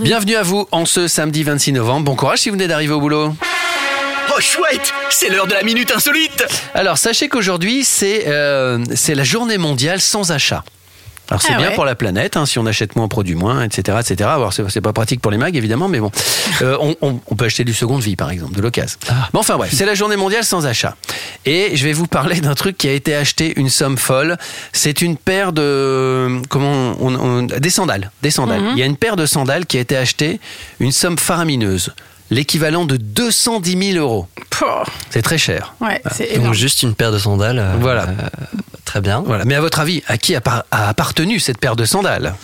Bienvenue 0.00 0.36
à 0.36 0.42
vous 0.42 0.66
en 0.72 0.86
ce 0.86 1.08
samedi 1.08 1.42
26 1.42 1.72
novembre. 1.72 2.04
Bon 2.04 2.16
courage 2.16 2.40
si 2.40 2.48
vous 2.48 2.54
venez 2.54 2.66
d'arriver 2.66 2.92
au 2.94 3.00
boulot. 3.00 3.34
Oh 4.36 4.40
chouette, 4.40 4.92
c'est 5.10 5.28
l'heure 5.28 5.46
de 5.46 5.52
la 5.54 5.62
minute 5.62 5.92
insolite. 5.94 6.44
Alors 6.74 6.98
sachez 6.98 7.28
qu'aujourd'hui 7.28 7.84
c'est 7.84 8.24
euh, 8.26 8.82
c'est 8.94 9.14
la 9.14 9.24
journée 9.24 9.58
mondiale 9.58 10.00
sans 10.00 10.32
achat. 10.32 10.64
Alors 11.30 11.40
c'est 11.40 11.52
Ah 11.54 11.56
bien 11.58 11.68
ouais. 11.68 11.74
pour 11.74 11.84
la 11.86 11.94
planète, 11.94 12.36
hein, 12.36 12.44
si 12.46 12.58
on 12.58 12.66
achète 12.66 12.96
moins, 12.96 13.06
on 13.06 13.08
produit 13.08 13.34
moins, 13.34 13.62
etc. 13.64 13.96
etc. 14.00 14.28
Alors 14.34 14.52
c'est 14.52 14.80
pas 14.80 14.92
pratique 14.92 15.20
pour 15.22 15.30
les 15.32 15.38
mags 15.38 15.56
évidemment, 15.56 15.88
mais 15.88 16.00
bon, 16.00 16.10
Euh, 16.62 16.76
on, 16.80 16.94
on- 17.00 17.20
on 17.26 17.34
peut 17.34 17.46
acheter 17.46 17.64
du 17.64 17.74
seconde 17.74 18.00
vie 18.02 18.14
par 18.14 18.30
exemple, 18.30 18.54
de 18.54 18.60
l'occasion. 18.62 18.96
Bon 19.32 19.40
enfin 19.40 19.56
bref, 19.56 19.72
c'est 19.74 19.86
la 19.86 19.94
journée 19.94 20.16
mondiale 20.16 20.44
sans 20.44 20.66
achat. 20.66 20.94
Et 21.46 21.76
je 21.76 21.84
vais 21.84 21.92
vous 21.92 22.06
parler 22.06 22.40
d'un 22.40 22.54
truc 22.54 22.76
qui 22.78 22.86
a 22.88 22.92
été 22.92 23.14
acheté 23.14 23.54
une 23.58 23.68
somme 23.70 23.96
folle. 23.98 24.36
C'est 24.72 25.02
une 25.02 25.16
paire 25.16 25.52
de 25.52 26.40
comment 26.48 26.94
on, 27.00 27.14
on- 27.14 27.42
des 27.42 27.70
sandales, 27.70 28.10
des 28.22 28.30
sandales. 28.30 28.60
Mhm. 28.60 28.70
Il 28.74 28.78
y 28.78 28.82
a 28.82 28.86
une 28.86 28.96
paire 28.96 29.16
de 29.16 29.26
sandales 29.26 29.66
qui 29.66 29.78
a 29.78 29.80
été 29.80 29.96
achetée 29.96 30.38
une 30.78 30.92
somme 30.92 31.18
faramineuse, 31.18 31.90
l'équivalent 32.30 32.84
de 32.84 32.96
210 32.96 33.92
000 33.94 33.98
euros. 34.04 34.26
C'est 35.10 35.22
très 35.22 35.38
cher. 35.38 35.74
Ouais, 35.80 36.00
c'est 36.12 36.26
Donc 36.28 36.36
énorme. 36.36 36.54
juste 36.54 36.82
une 36.82 36.94
paire 36.94 37.12
de 37.12 37.18
sandales. 37.18 37.58
euh, 37.58 37.74
Voilà. 37.80 38.02
euh, 38.04 38.14
très 38.84 39.00
bien. 39.00 39.22
Voilà. 39.26 39.44
Mais 39.44 39.54
à 39.56 39.60
votre 39.60 39.80
avis, 39.80 40.02
à 40.06 40.16
qui 40.18 40.34
a, 40.34 40.40
par- 40.40 40.64
a 40.70 40.88
appartenu 40.88 41.40
cette 41.40 41.58
paire 41.58 41.76
de 41.76 41.84
sandales? 41.84 42.34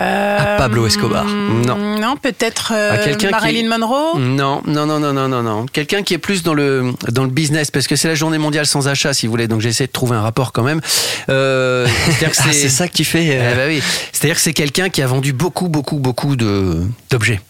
Euh, 0.00 0.56
Pablo 0.56 0.86
Escobar. 0.86 1.26
Non. 1.26 1.98
Non, 2.00 2.16
peut-être 2.16 2.72
euh, 2.74 2.92
À 2.94 3.14
qui- 3.14 3.26
Marilyn 3.28 3.68
Monroe? 3.68 4.18
Non, 4.18 4.62
non, 4.66 4.86
non, 4.86 4.98
non, 4.98 5.12
non, 5.12 5.28
non, 5.28 5.42
non. 5.42 5.66
Quelqu'un 5.66 6.02
qui 6.02 6.14
est 6.14 6.18
plus 6.18 6.42
dans 6.42 6.54
le 6.54 6.94
dans 7.10 7.24
le 7.24 7.28
business 7.28 7.70
parce 7.70 7.86
que 7.86 7.94
c'est 7.94 8.08
la 8.08 8.14
journée 8.14 8.38
mondiale 8.38 8.64
sans 8.64 8.88
achat, 8.88 9.12
si 9.12 9.26
vous 9.26 9.32
voulez. 9.32 9.48
Donc 9.48 9.60
j'ai 9.60 9.68
essayé 9.68 9.86
de 9.86 9.92
trouver 9.92 10.16
un 10.16 10.22
rapport 10.22 10.52
quand 10.52 10.62
même. 10.62 10.80
Euh, 11.28 11.86
c'est-à-dire 12.06 12.30
que 12.30 12.36
Ah, 12.48 12.52
c'est 12.52 12.70
ça 12.70 12.88
que 12.88 12.94
tu 12.94 13.04
fais. 13.04 13.36
euh, 13.38 13.50
Eh 13.52 13.54
ben 13.54 13.68
oui. 13.68 13.82
C'est-à-dire 14.12 14.36
que 14.36 14.40
c'est 14.42 14.54
quelqu'un 14.54 14.88
qui 14.88 15.02
a 15.02 15.06
vendu 15.06 15.34
beaucoup, 15.34 15.68
beaucoup, 15.68 15.98
beaucoup 15.98 16.36
de 16.36 16.80
d'objets, 17.10 17.42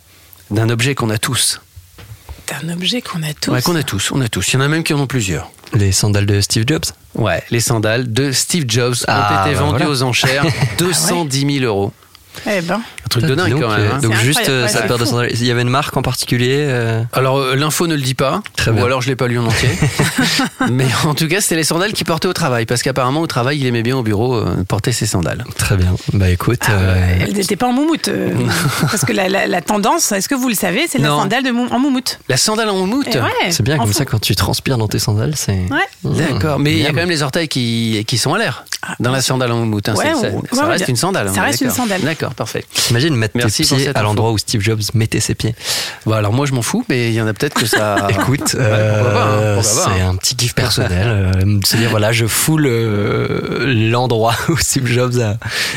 d'un 0.53 0.69
objet 0.71 0.95
qu'on 0.95 1.11
a 1.11 1.19
tous. 1.19 1.61
C'est 2.47 2.55
un 2.65 2.69
objet 2.73 3.01
qu'on 3.01 3.23
a 3.23 3.33
tous. 3.33 3.51
Ouais, 3.51 3.63
qu'on 3.63 3.77
a 3.77 3.83
tous, 3.83 4.13
on 4.13 4.21
a 4.21 4.29
tous. 4.29 4.49
Il 4.53 4.55
y 4.55 4.57
en 4.59 4.61
a 4.61 4.69
même 4.69 4.83
qui 4.85 4.93
en 4.93 5.01
ont 5.01 5.07
plusieurs. 5.07 5.51
Les 5.73 5.91
sandales 5.93 6.27
de 6.27 6.41
Steve 6.41 6.65
Jobs. 6.67 6.85
Ouais, 7.15 7.43
les 7.51 7.61
sandales 7.61 8.13
de 8.13 8.31
Steve 8.33 8.65
Jobs 8.69 8.95
Ah, 9.09 9.43
ont 9.45 9.47
été 9.47 9.55
bah 9.55 9.61
vendues 9.61 9.79
voilà. 9.85 9.91
aux 9.91 10.03
enchères 10.03 10.45
210 10.79 11.61
000 11.61 11.65
euros. 11.65 11.93
Eh 12.47 12.61
ben. 12.63 12.77
Un 13.05 13.09
truc 13.09 13.25
de 13.25 13.29
Dis 13.31 13.37
dingue 13.37 13.51
donc, 13.53 13.61
quand 13.63 13.71
euh, 13.73 13.77
même. 13.77 13.91
hein. 13.97 13.99
Donc 14.01 14.15
juste 14.17 14.49
euh, 14.49 14.63
ouais, 14.65 14.69
sa 14.69 14.81
c'est 14.83 14.87
paire 14.89 14.99
de 14.99 15.05
fou. 15.05 15.11
sandales. 15.11 15.31
Il 15.33 15.45
y 15.45 15.51
avait 15.51 15.63
une 15.63 15.69
marque 15.69 15.97
en 15.97 16.03
particulier. 16.03 16.65
euh, 16.67 17.03
Alors 17.13 17.39
euh, 17.39 17.55
l'info 17.57 17.87
ne 17.87 17.95
le 17.95 18.01
dit 18.01 18.15
pas, 18.15 18.43
Très 18.57 18.71
ou 18.71 18.75
bien. 18.75 18.85
alors 18.85 19.03
je 19.03 19.09
l'ai 19.09 19.17
pas 19.17 19.27
lu 19.29 19.39
en 19.39 19.45
entier. 19.47 19.69
Mais 20.71 20.87
en 21.05 21.15
tout 21.15 21.29
cas, 21.29 21.41
c'était 21.41 21.57
les 21.57 21.65
sandales 21.65 21.93
qu'il 21.93 22.07
portait 22.07 22.29
au 22.29 22.33
travail, 22.33 22.65
parce 22.67 22.83
qu'apparemment 22.83 23.21
au 23.21 23.27
travail, 23.27 23.59
il 23.59 23.67
aimait 23.67 23.83
bien 23.83 23.97
au 23.97 24.03
bureau 24.03 24.35
euh, 24.37 24.65
porter 24.67 24.93
ses 24.93 25.07
sandales. 25.07 25.45
Très 25.59 25.77
bien. 25.77 25.95
Bah 26.15 26.31
écoute. 26.31 26.61
Ah, 26.67 26.73
euh, 26.73 27.17
Elles 27.21 27.35
n'étaient 27.35 27.57
pas 27.57 27.67
en 27.67 27.73
moumoute. 27.73 28.09
euh, 28.09 28.31
parce 28.83 29.05
que 29.05 29.13
la, 29.13 29.29
la- 29.29 29.47
la 29.47 29.61
tendance, 29.61 30.13
est-ce 30.13 30.29
que 30.29 30.35
vous 30.35 30.49
le 30.49 30.55
savez, 30.55 30.87
c'est 30.89 30.99
la 30.99 31.09
sandale 31.09 31.43
de 31.45 31.51
mou- 31.51 31.69
en 31.71 31.79
moumoute. 31.79 32.19
La 32.29 32.37
sandale 32.37 32.71
en 32.71 32.77
moumoute. 32.77 33.09
Eh 33.13 33.19
ouais, 33.19 33.51
c'est 33.51 33.63
bien 33.63 33.77
en 33.77 33.81
comme 33.81 33.89
fou. 33.93 33.99
ça 33.99 34.05
quand 34.05 34.21
tu 34.21 34.35
transpires 34.37 34.79
dans 34.79 34.89
tes 34.89 34.99
sandales, 34.99 35.35
c'est. 35.37 35.53
Ouais. 35.71 35.79
Mmh, 36.05 36.17
D'accord, 36.17 36.59
mais 36.59 36.73
il 36.73 36.79
y 36.79 36.87
a 36.87 36.91
quand 36.91 36.95
même 36.97 37.11
les 37.11 37.23
orteils 37.23 37.49
qui, 37.49 38.05
qui 38.07 38.17
sont 38.19 38.33
à 38.35 38.39
l'air 38.39 38.65
dans 39.01 39.11
la 39.11 39.23
sandale 39.23 39.53
en 39.53 39.57
moumoute. 39.59 39.89
hein. 39.89 39.95
Ouais, 39.95 40.05
ça, 40.05 40.67
reste 40.67 40.85
ouais, 40.85 40.91
une 40.91 40.97
sandale. 40.97 41.31
ça 41.33 41.41
hein, 41.41 41.45
reste 41.45 41.61
une 41.61 41.69
d'accord. 41.69 41.85
sandale. 41.85 42.01
D'accord, 42.03 42.35
parfait. 42.35 42.65
T'imagines 42.73 43.15
mettre 43.15 43.37
Merci 43.37 43.67
tes 43.67 43.77
pieds 43.77 43.91
à 43.95 44.03
l'endroit 44.03 44.33
où 44.33 44.39
Steve 44.39 44.61
Jobs 44.61 44.83
mettait 44.95 45.21
ses 45.21 45.35
pieds. 45.35 45.55
Bon, 46.07 46.13
alors 46.13 46.33
moi 46.33 46.47
je 46.47 46.53
m'en 46.53 46.63
fous, 46.63 46.85
mais 46.89 47.09
il 47.09 47.15
y 47.15 47.21
en 47.21 47.27
a 47.27 47.33
peut-être 47.35 47.55
que 47.55 47.67
ça. 47.67 48.07
Écoute, 48.11 48.55
hein, 48.55 48.61
euh, 48.63 49.57
pas, 49.57 49.63
c'est 49.63 50.01
hein. 50.01 50.11
un 50.11 50.17
petit 50.17 50.37
kiff 50.37 50.55
personnel. 50.55 51.07
euh, 51.37 51.61
se 51.65 51.77
dire 51.77 51.91
voilà, 51.91 52.13
je 52.13 52.27
foule 52.27 52.67
euh, 52.67 53.73
l'endroit 53.91 54.35
où 54.49 54.57
Steve 54.59 54.87
Jobs 54.87 55.19
a, 55.21 55.37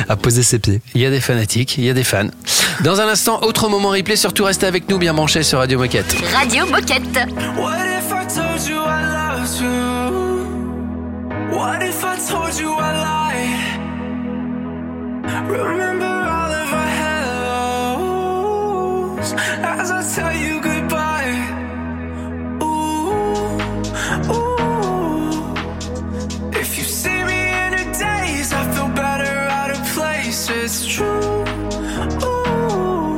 a 0.09 0.15
posé 0.15 0.43
ses 0.43 0.59
pieds. 0.59 0.81
Il 0.95 1.01
y 1.01 1.05
a 1.05 1.09
des 1.11 1.21
fanatiques, 1.21 1.77
il 1.77 1.83
y 1.85 1.89
a 1.89 1.93
des 1.93 2.03
fans. 2.03 2.27
Dans 2.83 2.99
un 3.01 3.07
instant, 3.07 3.41
autre 3.43 3.69
moment 3.69 3.89
replay, 3.89 4.15
surtout 4.15 4.43
restez 4.43 4.65
avec 4.65 4.89
nous 4.89 4.97
bien 4.97 5.13
branchés 5.13 5.43
sur 5.43 5.59
Radio 5.59 5.79
Moquette. 5.79 6.13
Radio 6.33 6.65
Moquette. 6.65 7.03
What 7.57 7.85
if 7.85 8.11
I 8.11 8.25
told 8.27 8.67
you 8.67 8.75
I 8.77 9.37
loved 9.39 9.61
you? 9.61 9.84
What 11.55 11.81
if 11.83 12.03
I 12.03 12.17
told 12.17 12.59
you 12.59 12.73
I 12.73 12.91
lied? 13.07 13.79
Remember 15.49 16.05
all 16.05 16.51
of 16.61 16.73
our 16.81 16.91
hellos 17.91 19.29
as 19.63 19.89
I 19.89 20.01
tell 20.15 20.33
you 20.35 20.59
goodbye. 20.61 21.33
Ooh, 22.61 23.07
ooh. 24.35 25.55
If 26.51 26.77
you 26.77 26.83
see 26.83 27.23
me 27.23 27.39
in 27.63 27.73
a 27.73 27.85
daze, 27.99 28.51
I 28.51 28.63
feel 28.73 28.89
better 28.89 29.35
out 29.59 29.71
of 29.71 29.79
place. 29.93 30.49
It's 30.49 30.85
true. 30.85 31.45
Ooh. 32.25 33.15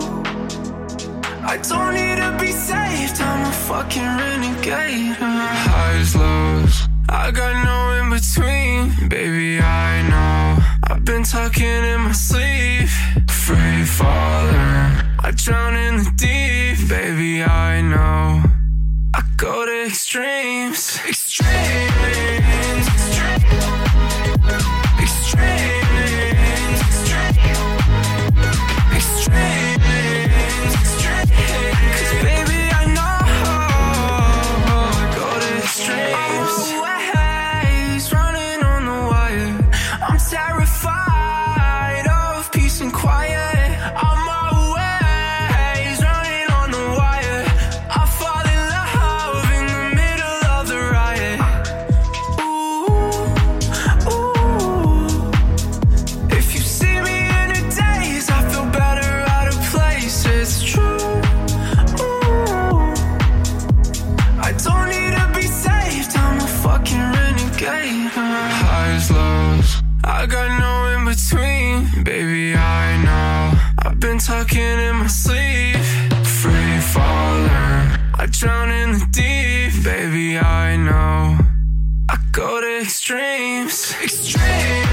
I 1.44 1.58
don't 1.70 1.94
need 1.96 2.18
to 2.18 2.32
be 2.40 2.52
saved, 2.52 3.20
I'm 3.20 3.48
a 3.48 3.52
fucking 3.52 4.12
renegade. 4.22 5.16
Highs, 5.18 6.16
lows, 6.16 6.87
I 7.10 7.32
got 7.32 7.54
no 7.64 8.04
in 8.04 8.10
between. 8.10 9.10
Baby, 9.10 9.60
I 9.60 10.02
know. 10.10 10.64
I've 10.90 11.06
been 11.06 11.24
talking 11.24 11.66
in 11.66 12.02
my 12.02 12.12
sleep. 12.12 12.90
Free 13.30 13.86
falling, 13.86 14.92
I 15.24 15.32
drown 15.34 15.76
in 15.76 15.98
the 15.98 16.12
deep. 16.16 16.90
Baby, 16.90 17.44
I 17.44 17.82
know. 17.82 18.44
I 19.16 19.24
go 19.38 19.66
to 19.66 19.86
extremes. 19.86 21.00
Extremes. 21.08 21.48
Extremes. 21.48 22.57
Talking 74.28 74.60
in 74.60 74.96
my 74.98 75.08
sleep. 75.08 75.78
Free 76.42 76.80
falling, 76.94 77.48
I 78.20 78.28
drown 78.30 78.72
in 78.72 78.92
the 78.92 79.06
deep. 79.12 79.86
Baby, 79.86 80.38
I 80.38 80.76
know. 80.76 81.38
I 82.10 82.18
go 82.34 82.60
to 82.60 82.82
extremes. 82.82 83.96
Extremes. 84.04 84.87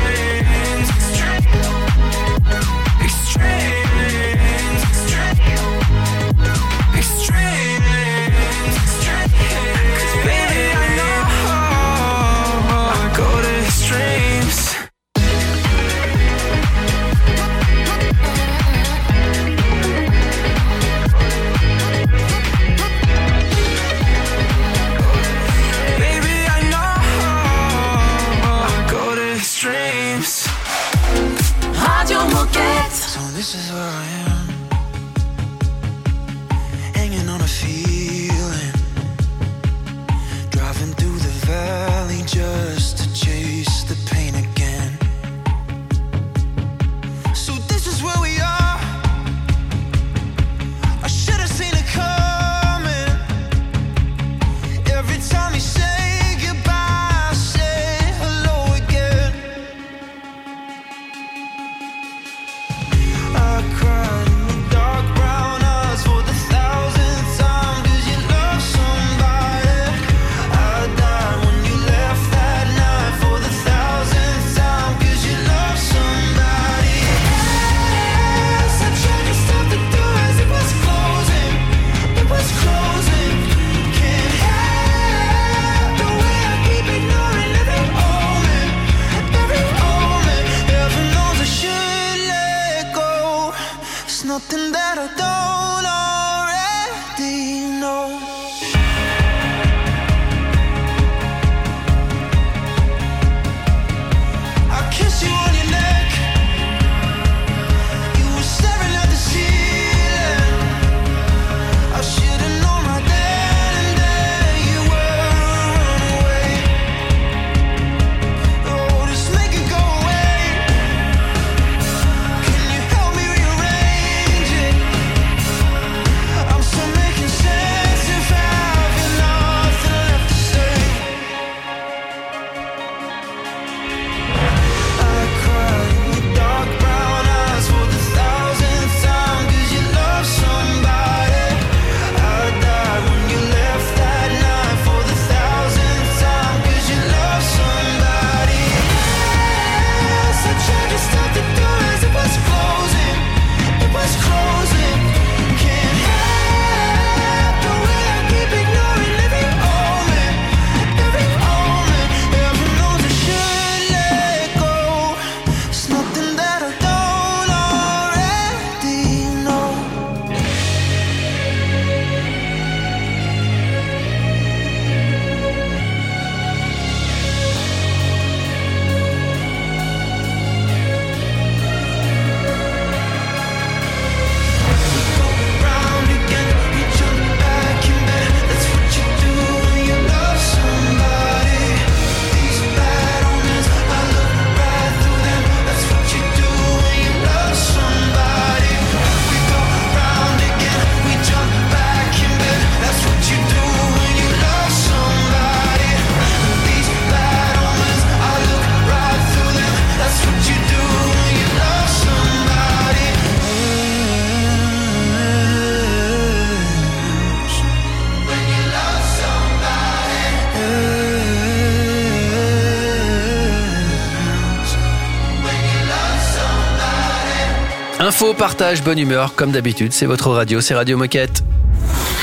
Info, 228.14 228.32
partage, 228.32 228.80
bonne 228.84 229.00
humeur, 229.00 229.34
comme 229.34 229.50
d'habitude, 229.50 229.92
c'est 229.92 230.06
votre 230.06 230.30
radio, 230.30 230.60
c'est 230.60 230.74
Radio 230.74 230.96
Moquette. 230.96 231.42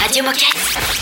Radio 0.01 0.23
Moquette. 0.23 0.55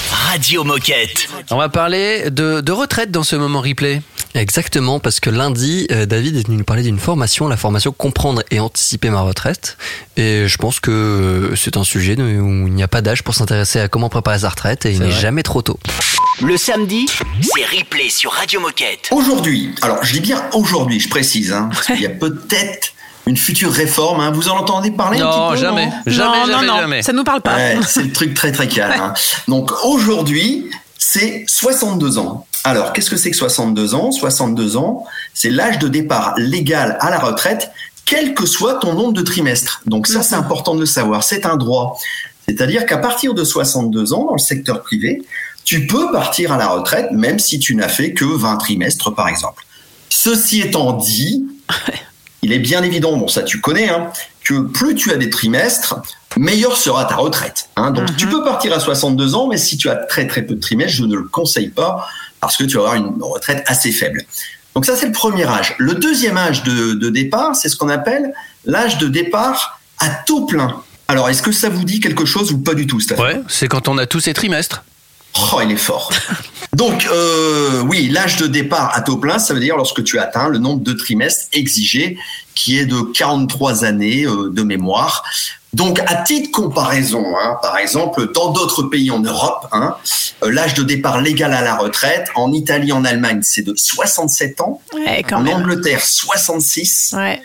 Radio 0.10 0.64
Moquette. 0.64 1.30
On 1.52 1.58
va 1.58 1.70
parler 1.70 2.32
de, 2.32 2.62
de 2.62 2.72
retraite 2.72 3.12
dans 3.12 3.22
ce 3.22 3.36
moment 3.36 3.62
replay. 3.62 4.02
Exactement, 4.34 5.00
parce 5.00 5.20
que 5.20 5.30
lundi, 5.30 5.86
euh, 5.92 6.08
David 6.08 6.38
est 6.38 6.48
venu 6.48 6.58
nous 6.58 6.64
parler 6.64 6.82
d'une 6.82 6.98
formation, 6.98 7.48
la 7.48 7.56
formation 7.56 7.92
Comprendre 7.92 8.42
et 8.50 8.60
anticiper 8.60 9.12
ma 9.12 9.22
retraite. 9.22 9.78
Et 10.18 10.48
je 10.48 10.58
pense 10.58 10.80
que 10.80 10.90
euh, 10.90 11.56
c'est 11.56 11.78
un 11.78 11.84
sujet 11.84 12.20
où 12.20 12.66
il 12.66 12.74
n'y 12.74 12.82
a 12.82 12.88
pas 12.88 13.02
d'âge 13.02 13.22
pour 13.22 13.36
s'intéresser 13.36 13.80
à 13.80 13.90
comment 13.90 14.10
préparer 14.10 14.40
sa 14.40 14.50
retraite 14.50 14.88
et 14.88 14.94
il 14.94 15.02
n'est 15.02 15.12
jamais 15.12 15.44
trop 15.44 15.62
tôt. 15.62 15.78
Le 16.42 16.58
samedi, 16.58 17.06
c'est 17.44 17.78
replay 17.78 18.10
sur 18.10 18.32
Radio 18.32 18.60
Moquette. 18.60 19.10
Aujourd'hui, 19.12 19.70
alors 19.84 20.04
je 20.04 20.14
dis 20.14 20.22
bien 20.22 20.42
aujourd'hui, 20.52 21.00
je 21.00 21.10
précise, 21.10 21.54
hein, 21.54 21.70
parce 21.72 21.86
qu'il 21.86 22.02
y 22.02 22.08
a 22.08 22.10
peut-être 22.10 22.94
une 23.30 23.38
future 23.38 23.72
réforme. 23.72 24.20
hein. 24.22 24.32
Vous 24.32 24.50
en 24.50 24.58
entendez 24.58 24.92
parler 24.92 25.20
un 25.20 25.26
Non, 25.26 25.32
petit 25.32 25.52
peu 25.52 25.56
jamais. 25.66 25.86
non 25.86 25.92
Jamais, 26.08 26.40
non, 26.40 26.46
jamais, 26.48 26.68
non, 26.68 26.74
non, 26.74 26.80
jamais. 26.82 27.02
ça 27.04 27.14
nous 27.14 27.24
parle 27.24 27.42
pas. 27.42 27.56
Ouais, 27.56 27.78
c'est 27.88 28.04
le 28.04 28.12
truc 28.12 28.34
très 28.34 28.52
très 28.52 28.68
calme. 28.68 29.00
hein. 29.00 29.14
Donc 29.48 29.72
aujourd'hui, 29.86 30.70
c'est 30.98 31.46
62 31.48 32.18
ans. 32.18 32.46
Alors, 32.66 32.92
qu'est-ce 32.92 33.10
que 33.10 33.16
c'est 33.18 33.32
que 33.32 33.38
62 33.38 33.96
ans? 33.96 34.12
62 34.12 34.76
ans, 34.76 35.06
c'est 35.34 35.50
l'âge 35.50 35.80
de 35.80 35.88
départ 35.88 36.34
légal 36.38 36.98
à 37.00 37.10
la 37.10 37.20
retraite, 37.20 37.72
quel 38.06 38.34
que 38.34 38.46
soit 38.46 38.76
ton 38.76 38.94
nombre 38.94 39.14
de 39.14 39.22
trimestres. 39.22 39.82
Donc 39.86 40.08
ça, 40.08 40.24
c'est 40.24 40.36
important 40.36 40.76
de 40.76 40.82
le 40.82 40.86
savoir. 40.86 41.24
C'est 41.24 41.46
un 41.46 41.56
droit. 41.56 41.98
C'est-à-dire 42.48 42.86
qu'à 42.86 42.98
partir 42.98 43.34
de 43.36 43.44
62 43.44 44.12
ans, 44.14 44.26
dans 44.26 44.34
le 44.34 44.40
secteur 44.40 44.82
privé, 44.82 45.22
tu 45.64 45.86
peux 45.86 46.12
partir 46.12 46.52
à 46.52 46.58
la 46.58 46.68
retraite, 46.68 47.12
même 47.12 47.38
si 47.38 47.60
tu 47.60 47.76
n'as 47.76 47.88
fait 47.88 48.14
que 48.14 48.26
20 48.26 48.58
trimestres, 48.58 49.14
par 49.14 49.28
exemple. 49.30 49.64
Ceci 50.10 50.62
étant 50.62 50.94
dit, 50.94 51.46
il 52.42 52.54
est 52.54 52.60
bien 52.60 52.84
évident, 52.84 53.18
bon 53.18 53.28
ça 53.28 53.44
tu 53.44 53.60
connais, 53.62 53.90
hein, 53.90 54.12
que 54.44 54.60
plus 54.62 54.96
tu 54.96 55.12
as 55.12 55.18
des 55.18 55.30
trimestres, 55.30 55.96
meilleure 56.38 56.78
sera 56.78 57.06
ta 57.06 57.16
retraite. 57.16 57.70
hein. 57.76 57.92
Donc 57.92 58.16
tu 58.16 58.28
peux 58.28 58.44
partir 58.44 58.74
à 58.74 58.80
62 58.80 59.36
ans, 59.36 59.48
mais 59.48 59.58
si 59.58 59.78
tu 59.78 59.90
as 59.90 59.96
très 59.96 60.28
très 60.28 60.42
peu 60.44 60.56
de 60.56 60.60
trimestres, 60.62 60.96
je 60.98 61.04
ne 61.04 61.16
le 61.16 61.24
conseille 61.24 61.70
pas 61.70 62.08
parce 62.40 62.56
que 62.58 62.64
tu 62.64 62.76
vas 62.78 62.84
avoir 62.84 62.96
une 62.96 63.22
retraite 63.22 63.64
assez 63.68 63.92
faible. 63.92 64.24
Donc 64.76 64.86
ça 64.86 64.96
c'est 64.96 65.08
le 65.08 65.12
premier 65.12 65.46
âge. 65.46 65.76
Le 65.80 65.96
deuxième 65.96 66.38
âge 66.38 66.64
de, 66.64 66.94
de 66.94 67.10
départ, 67.10 67.56
c'est 67.56 67.68
ce 67.70 67.76
qu'on 67.76 67.90
appelle 67.90 68.34
l'âge 68.66 68.98
de 69.00 69.08
départ 69.08 69.80
à 70.00 70.10
taux 70.10 70.46
plein. 70.46 70.82
Alors 71.08 71.28
est-ce 71.30 71.42
que 71.42 71.52
ça 71.52 71.70
vous 71.70 71.84
dit 71.84 72.00
quelque 72.00 72.24
chose 72.26 72.52
ou 72.52 72.60
pas 72.60 72.76
du 72.76 72.86
tout, 72.88 73.00
Stéphane? 73.00 73.26
Ouais, 73.26 73.42
c'est 73.48 73.68
quand 73.68 73.88
on 73.90 73.98
a 73.98 74.06
tous 74.06 74.20
ces 74.20 74.34
trimestres. 74.34 74.84
Oh, 75.38 75.60
il 75.64 75.72
est 75.72 75.78
fort. 75.78 76.12
Donc, 76.74 77.08
euh, 77.12 77.82
oui, 77.82 78.10
l'âge 78.10 78.38
de 78.38 78.48
départ 78.48 78.96
à 78.96 79.02
taux 79.02 79.18
plein, 79.18 79.40
ça 79.40 79.54
veut 79.54 79.60
dire 79.60 79.76
lorsque 79.76 80.04
tu 80.04 80.20
atteins 80.20 80.50
le 80.50 80.60
nombre 80.60 80.82
de 80.82 80.94
trimestres 80.94 81.48
exigé, 81.54 82.18
qui 82.56 82.78
est 82.78 82.86
de 82.86 83.02
43 83.02 83.86
années 83.86 84.26
euh, 84.26 84.50
de 84.50 84.64
mémoire. 84.64 85.24
Donc, 85.74 86.00
à 86.00 86.16
titre 86.16 86.50
de 86.50 86.52
comparaison, 86.52 87.24
hein, 87.38 87.58
par 87.62 87.78
exemple, 87.78 88.32
dans 88.34 88.52
d'autres 88.52 88.84
pays 88.84 89.12
en 89.12 89.20
Europe, 89.20 89.68
hein, 89.72 89.96
euh, 90.44 90.52
l'âge 90.52 90.74
de 90.74 90.84
départ 90.84 91.22
légal 91.22 91.54
à 91.54 91.62
la 91.62 91.76
retraite, 91.76 92.28
en 92.36 92.52
Italie, 92.52 92.92
en 92.92 93.06
Allemagne, 93.06 93.42
c'est 93.44 93.62
de 93.62 93.76
67 93.76 94.62
ans. 94.62 94.82
Ouais, 94.94 95.24
quand 95.28 95.38
en 95.38 95.44
même. 95.44 95.58
Angleterre, 95.58 96.04
66. 96.04 97.14
Ouais. 97.16 97.42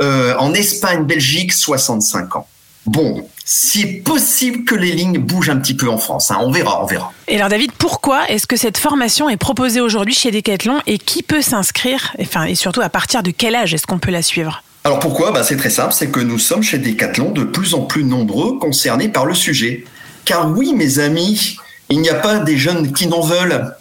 Euh, 0.00 0.34
en 0.38 0.54
Espagne, 0.54 1.04
Belgique, 1.04 1.52
65 1.52 2.36
ans. 2.36 2.48
Bon, 2.86 3.28
c'est 3.48 4.02
possible 4.04 4.64
que 4.64 4.74
les 4.74 4.90
lignes 4.92 5.18
bougent 5.18 5.50
un 5.50 5.56
petit 5.56 5.74
peu 5.76 5.88
en 5.88 5.98
France. 5.98 6.32
hein. 6.32 6.38
On 6.40 6.50
verra, 6.50 6.82
on 6.82 6.86
verra. 6.86 7.12
Et 7.28 7.36
alors 7.36 7.48
David, 7.48 7.70
pourquoi 7.72 8.28
est-ce 8.28 8.46
que 8.48 8.56
cette 8.56 8.76
formation 8.76 9.28
est 9.28 9.36
proposée 9.36 9.80
aujourd'hui 9.80 10.14
chez 10.14 10.32
Decathlon 10.32 10.80
et 10.88 10.98
qui 10.98 11.22
peut 11.22 11.42
s'inscrire 11.42 12.12
Enfin, 12.20 12.44
et 12.44 12.56
surtout 12.56 12.80
à 12.80 12.88
partir 12.88 13.22
de 13.22 13.30
quel 13.30 13.54
âge 13.54 13.72
est-ce 13.72 13.86
qu'on 13.86 14.00
peut 14.00 14.10
la 14.10 14.22
suivre? 14.22 14.64
Alors 14.82 14.98
pourquoi? 14.98 15.30
Bah 15.30 15.44
C'est 15.44 15.56
très 15.56 15.70
simple, 15.70 15.92
c'est 15.92 16.08
que 16.10 16.18
nous 16.20 16.40
sommes 16.40 16.64
chez 16.64 16.78
Decathlon 16.78 17.30
de 17.30 17.44
plus 17.44 17.74
en 17.74 17.82
plus 17.82 18.02
nombreux 18.04 18.58
concernés 18.58 19.08
par 19.08 19.26
le 19.26 19.34
sujet. 19.34 19.84
Car 20.24 20.50
oui, 20.50 20.74
mes 20.74 20.98
amis, 20.98 21.56
il 21.88 22.00
n'y 22.00 22.08
a 22.08 22.14
pas 22.14 22.38
des 22.38 22.56
jeunes 22.56 22.92
qui 22.92 23.06
n'en 23.06 23.20
veulent 23.20 23.74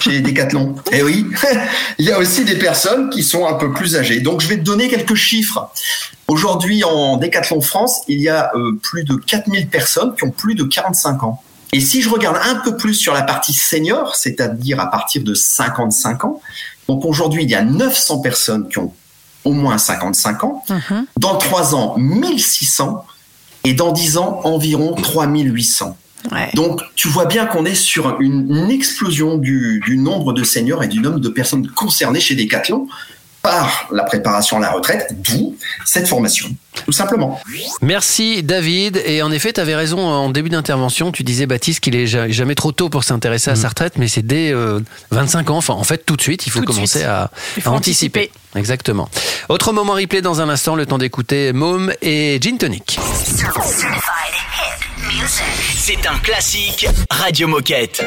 chez 0.00 0.20
Decathlon. 0.20 0.74
Eh 0.90 1.02
oui, 1.02 1.26
il 1.98 2.06
y 2.06 2.12
a 2.12 2.18
aussi 2.18 2.44
des 2.44 2.56
personnes 2.56 3.10
qui 3.10 3.22
sont 3.22 3.46
un 3.46 3.54
peu 3.54 3.72
plus 3.72 3.96
âgées. 3.96 4.20
Donc 4.20 4.40
je 4.40 4.48
vais 4.48 4.56
te 4.56 4.62
donner 4.62 4.88
quelques 4.88 5.14
chiffres. 5.14 5.70
Aujourd'hui, 6.28 6.82
en 6.84 7.16
Decathlon 7.16 7.60
France, 7.60 8.02
il 8.08 8.20
y 8.20 8.28
a 8.28 8.50
euh, 8.54 8.78
plus 8.82 9.04
de 9.04 9.14
4000 9.14 9.68
personnes 9.68 10.14
qui 10.16 10.24
ont 10.24 10.30
plus 10.30 10.54
de 10.54 10.64
45 10.64 11.22
ans. 11.24 11.42
Et 11.72 11.80
si 11.80 12.02
je 12.02 12.10
regarde 12.10 12.38
un 12.44 12.56
peu 12.56 12.76
plus 12.76 12.94
sur 12.94 13.14
la 13.14 13.22
partie 13.22 13.52
senior, 13.52 14.14
c'est-à-dire 14.16 14.78
à 14.78 14.90
partir 14.90 15.22
de 15.22 15.34
55 15.34 16.24
ans, 16.24 16.40
donc 16.88 17.04
aujourd'hui, 17.04 17.44
il 17.44 17.50
y 17.50 17.54
a 17.54 17.62
900 17.62 18.20
personnes 18.20 18.68
qui 18.68 18.78
ont 18.78 18.92
au 19.44 19.52
moins 19.52 19.78
55 19.78 20.44
ans. 20.44 20.64
Dans 21.18 21.36
3 21.36 21.74
ans, 21.74 21.94
1600. 21.96 23.04
Et 23.64 23.74
dans 23.74 23.92
10 23.92 24.18
ans, 24.18 24.40
environ 24.44 24.94
3800. 24.94 25.96
Donc, 26.54 26.80
tu 26.94 27.08
vois 27.08 27.26
bien 27.26 27.46
qu'on 27.46 27.64
est 27.64 27.74
sur 27.74 28.20
une, 28.20 28.70
explosion 28.70 29.38
du, 29.38 29.80
du 29.84 29.96
nombre 29.96 30.32
de 30.32 30.44
seniors 30.44 30.82
et 30.82 30.88
du 30.88 31.00
nombre 31.00 31.18
de 31.18 31.28
personnes 31.28 31.66
concernées 31.68 32.20
chez 32.20 32.34
Decathlon 32.34 32.88
par 33.42 33.88
la 33.92 34.04
préparation 34.04 34.58
à 34.58 34.60
la 34.60 34.70
retraite, 34.70 35.08
d'où 35.10 35.56
cette 35.84 36.06
formation, 36.06 36.48
tout 36.86 36.92
simplement. 36.92 37.40
Merci 37.80 38.42
David. 38.42 39.02
Et 39.04 39.20
en 39.22 39.32
effet, 39.32 39.52
tu 39.52 39.60
avais 39.60 39.74
raison 39.74 39.98
en 39.98 40.30
début 40.30 40.48
d'intervention. 40.50 41.10
Tu 41.12 41.24
disais, 41.24 41.46
Baptiste, 41.46 41.80
qu'il 41.80 41.96
est 41.96 42.06
ja- 42.06 42.28
jamais 42.28 42.54
trop 42.54 42.70
tôt 42.72 42.88
pour 42.88 43.02
s'intéresser 43.04 43.50
à 43.50 43.56
sa 43.56 43.68
retraite, 43.68 43.94
mais 43.98 44.06
c'est 44.08 44.22
dès 44.22 44.52
euh, 44.52 44.80
25 45.10 45.50
ans. 45.50 45.56
Enfin, 45.56 45.74
en 45.74 45.84
fait, 45.84 46.04
tout 46.06 46.16
de 46.16 46.22
suite, 46.22 46.46
il 46.46 46.50
faut 46.50 46.60
Tout 46.60 46.66
commencer 46.66 46.98
suite. 47.00 47.04
à, 47.08 47.30
Il 47.56 47.62
faut 47.62 47.70
à 47.70 47.72
anticiper. 47.72 48.30
Exactement. 48.54 49.08
Autre 49.48 49.72
moment 49.72 49.94
replay 49.94 50.22
dans 50.22 50.40
un 50.40 50.48
instant, 50.48 50.76
le 50.76 50.86
temps 50.86 50.98
d'écouter 50.98 51.52
Môme 51.52 51.92
et 52.00 52.38
Gin 52.40 52.58
Tonic. 52.58 52.98
C'est 55.76 56.06
un 56.06 56.18
classique 56.18 56.86
Radio 57.10 57.48
Moquette. 57.48 58.04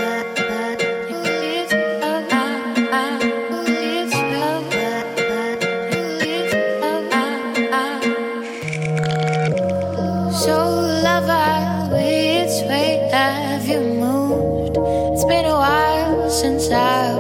out 16.72 17.15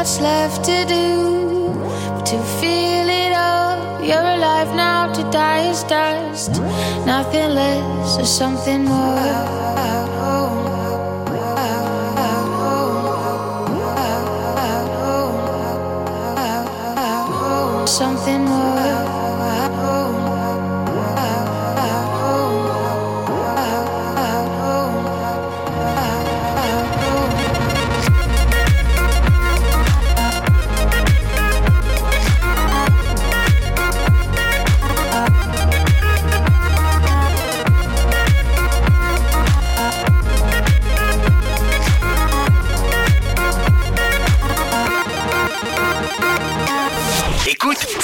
what's 0.00 0.18
left 0.18 0.64
to 0.64 0.78
do 0.86 1.74
to 2.24 2.36
feel 2.58 3.06
it 3.22 3.32
all. 3.34 4.02
You're 4.02 4.30
alive 4.36 4.74
now, 4.74 5.12
to 5.12 5.22
die 5.30 5.68
is 5.68 5.82
dust. 5.84 6.52
Nothing 7.04 7.50
less 7.50 8.18
or 8.18 8.24
something 8.24 8.84
more. 8.86 9.18
Something 17.86 18.40
Écoute, 18.48 18.69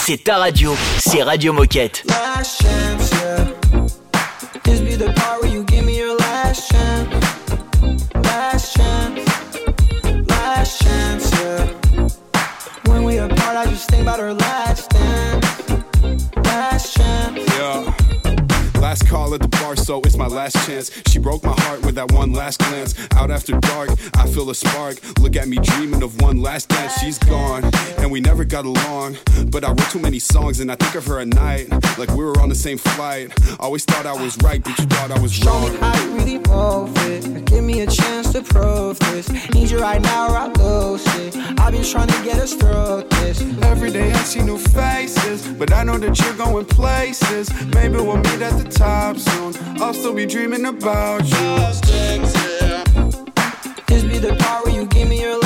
c'est 0.07 0.23
ta 0.23 0.37
radio, 0.37 0.73
c'est 1.01 1.25
Radio 1.25 1.53
Moquette. 1.53 2.05
last 2.07 2.63
chance, 2.63 3.11
yeah. 3.11 3.45
This 4.63 4.81
be 4.81 4.95
the 4.95 5.13
part 5.17 5.43
where 5.43 5.51
you 5.53 5.65
give 5.65 5.85
me 5.85 5.99
your 5.99 6.17
last 6.17 6.71
chance. 6.71 7.09
Last 8.15 8.77
chance, 8.77 9.21
last 10.29 10.81
chance, 10.81 11.33
yeah. 11.41 12.09
When 12.85 13.03
we 13.03 13.19
apart, 13.19 13.57
I 13.57 13.67
just 13.69 13.91
think 13.91 14.03
about 14.03 14.21
our 14.21 14.33
last 14.33 14.91
dance. 14.91 15.71
Last 16.45 16.97
chance. 16.97 17.41
Yeah. 17.59 18.81
Last 18.81 19.09
call 19.09 19.35
at 19.35 19.41
the 19.41 19.49
bar, 19.49 19.75
so 19.75 20.01
it's 20.03 20.17
my 20.17 20.29
last 20.29 20.55
chance. 20.69 20.93
She 21.09 21.19
broke 21.19 21.43
my 21.43 21.56
last 22.47 22.61
glance. 22.61 22.95
Out 23.17 23.33
after 23.33 23.59
dark, 23.59 23.91
I 24.15 24.25
feel 24.29 24.49
a 24.51 24.55
spark. 24.55 24.95
Look 25.19 25.35
at 25.35 25.49
me 25.49 25.57
dreaming 25.57 26.05
of 26.05 26.21
one 26.23 26.41
last 26.41 26.69
dance. 26.69 26.93
She's 27.01 27.19
gone, 27.19 27.65
and 27.99 28.09
we 28.09 28.21
never 28.21 28.45
got 28.45 28.65
along. 28.65 29.17
But 29.51 29.65
I 29.65 29.71
wrote 29.71 29.91
too 29.91 29.99
many 29.99 30.21
songs, 30.21 30.61
and 30.61 30.71
I 30.71 30.77
think 30.77 30.95
of 30.95 31.05
her 31.07 31.19
at 31.19 31.27
night. 31.27 31.67
Like 31.99 32.11
we 32.11 32.23
were 32.25 32.39
on 32.41 32.49
the 32.49 32.55
same 32.55 32.79
flight. 32.79 33.33
Always 33.59 33.85
thought 33.85 34.07
I 34.07 34.13
was 34.13 34.39
right, 34.45 34.63
but 34.63 34.79
you 34.79 34.87
thought 34.87 35.11
I 35.11 35.19
was 35.19 35.33
Show 35.33 35.51
wrong. 35.51 35.73
me 35.73 35.79
how 35.79 36.05
you 36.05 36.11
really 36.19 36.37
it. 37.09 37.45
Give 37.47 37.65
me 37.65 37.81
a 37.81 37.87
chance 37.87 38.33
to 38.33 38.43
prove 38.43 38.99
this. 39.01 39.29
Need 39.55 39.71
you 39.71 39.81
right 39.81 40.01
now 40.01 40.29
or 40.31 40.37
I 40.37 40.47
lose 40.47 41.05
it. 41.17 41.37
I've 41.59 41.73
been 41.73 41.85
trying 41.85 42.09
to 42.09 42.21
get 42.23 42.39
us 42.39 42.55
through 42.55 43.09
this. 43.19 43.41
Every 43.63 43.91
day 43.91 44.13
I 44.13 44.23
see 44.23 44.43
new 44.43 44.59
faces, 44.59 45.47
but 45.49 45.73
I 45.73 45.83
know 45.83 45.99
that 45.99 46.19
you're 46.21 46.35
going 46.35 46.67
places. 46.67 47.51
Maybe 47.75 47.97
we'll 47.97 48.19
meet 48.19 48.43
at 48.43 48.57
the 48.63 48.69
top 48.71 49.17
soon. 49.17 49.66
I'll 49.79 49.93
still 49.93 50.15
be 50.15 50.27
dreaming 50.27 50.65
about 50.65 51.25
you. 51.25 51.57
This 53.87 54.03
be 54.05 54.19
the 54.19 54.35
where 54.65 54.75
you 54.75 54.87
give 54.87 55.09
me 55.09 55.21
your 55.21 55.39
last 55.39 55.46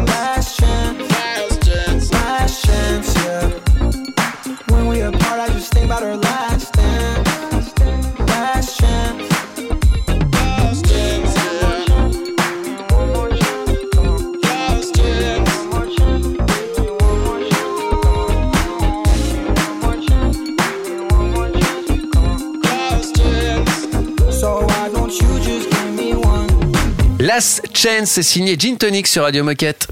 Last 27.33 27.61
Chance, 27.73 28.09
c'est 28.09 28.23
signé 28.23 28.57
Gin 28.59 28.77
Tonic 28.77 29.07
sur 29.07 29.23
Radio 29.23 29.41
Moquette. 29.45 29.87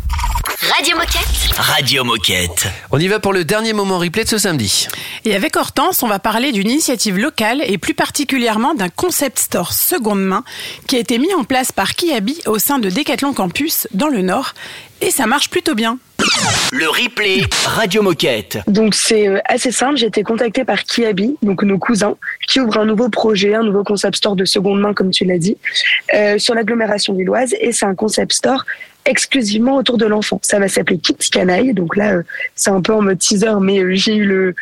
Radio 0.72 0.96
Moquette. 0.96 1.58
Radio 1.58 2.04
Moquette. 2.04 2.68
On 2.92 3.00
y 3.00 3.08
va 3.08 3.20
pour 3.20 3.34
le 3.34 3.44
dernier 3.44 3.74
moment 3.74 3.98
replay 3.98 4.24
de 4.24 4.30
ce 4.30 4.38
samedi. 4.38 4.88
Et 5.26 5.36
avec 5.36 5.56
Hortense, 5.56 6.04
on 6.04 6.08
va 6.08 6.20
parler 6.20 6.52
d'une 6.52 6.70
initiative 6.70 7.18
locale 7.18 7.64
et 7.66 7.78
plus 7.78 7.94
particulièrement 7.94 8.76
d'un 8.76 8.90
concept 8.90 9.40
store 9.40 9.74
seconde 9.74 10.24
main 10.24 10.44
qui 10.88 10.96
a 10.96 11.00
été 11.00 11.18
mis 11.18 11.34
en 11.34 11.44
place 11.44 11.72
par 11.72 11.96
Kiabi 11.96 12.42
au 12.46 12.60
sein 12.60 12.78
de 12.78 12.90
Decathlon 12.90 13.34
Campus 13.34 13.88
dans 13.94 14.10
le 14.10 14.22
Nord. 14.22 14.54
Et 15.02 15.12
ça 15.12 15.26
marche 15.26 15.50
plutôt 15.50 15.76
bien. 15.76 15.98
Le 16.72 16.88
replay 16.88 17.42
Radio 17.66 18.04
Moquette. 18.04 18.60
Donc 18.68 18.94
c'est 18.94 19.28
euh, 19.28 19.40
assez 19.46 19.72
simple, 19.72 19.98
j'ai 19.98 20.08
été 20.08 20.22
contactée 20.24 20.66
par 20.66 20.84
Kiabi, 20.84 21.38
donc 21.42 21.64
nos 21.64 21.80
cousins, 21.80 22.16
qui 22.48 22.60
ouvrent 22.60 22.80
un 22.80 22.86
nouveau 22.86 23.10
projet, 23.10 23.56
un 23.56 23.64
nouveau 23.64 23.84
concept 23.84 24.18
store 24.18 24.36
de 24.36 24.46
seconde 24.46 24.82
main, 24.82 24.94
comme 24.94 25.12
tu 25.12 25.26
l'as 25.26 25.38
dit, 25.38 25.58
euh, 26.14 26.38
sur 26.38 26.54
l'agglomération 26.54 27.14
lilloise, 27.14 27.56
et 27.60 27.72
c'est 27.72 27.86
un 27.86 27.96
concept 27.96 28.34
store 28.34 28.66
exclusivement 29.06 29.78
autour 29.78 29.98
de 29.98 30.06
l'enfant. 30.06 30.40
Ça 30.44 30.60
va 30.60 30.68
s'appeler 30.68 31.00
Kids 31.00 31.30
Canaille, 31.32 31.74
donc 31.74 31.96
là 31.96 32.14
euh, 32.14 32.24
c'est 32.56 32.70
un 32.70 32.82
peu 32.82 32.94
en 32.94 33.02
mode 33.02 33.20
teaser, 33.20 33.60
mais 33.62 33.80
euh, 33.80 33.96
j'ai 33.96 34.16
eu 34.16 34.26
le 34.26 34.56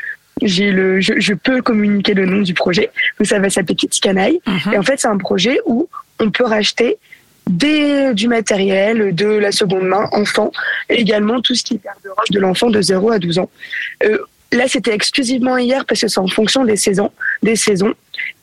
j'ai 0.43 0.71
le, 0.71 1.01
je, 1.01 1.13
je 1.17 1.33
peux 1.33 1.63
communiquer 1.63 2.13
le 2.13 2.27
nom 2.27 2.41
du 2.41 2.53
projet. 2.53 2.91
Donc 3.19 3.27
ça 3.27 3.39
va 3.39 3.49
s'appeler 3.49 3.75
Kids 3.75 3.99
Canaille. 3.99 4.39
Et 4.71 4.77
en 4.77 4.83
fait, 4.83 4.99
c'est 4.99 5.07
un 5.07 5.17
projet 5.17 5.59
où 5.65 5.89
on 6.19 6.29
peut 6.29 6.45
racheter 6.45 6.97
des, 7.49 8.13
du 8.13 8.27
matériel 8.27 9.15
de 9.15 9.25
la 9.25 9.51
seconde 9.51 9.87
main 9.87 10.07
enfant, 10.11 10.51
et 10.89 10.95
également 10.95 11.41
tout 11.41 11.55
ce 11.55 11.63
qui 11.63 11.75
est 11.75 11.83
garde-robe 11.83 12.29
de 12.29 12.39
l'enfant 12.39 12.69
de 12.69 12.81
0 12.81 13.11
à 13.11 13.19
12 13.19 13.39
ans. 13.39 13.49
Euh, 14.03 14.19
là, 14.51 14.67
c'était 14.67 14.93
exclusivement 14.93 15.57
hier 15.57 15.85
parce 15.85 16.01
que 16.01 16.07
c'est 16.07 16.19
en 16.19 16.27
fonction 16.27 16.65
des 16.65 16.77
saisons, 16.77 17.11
des 17.43 17.55
saisons. 17.55 17.93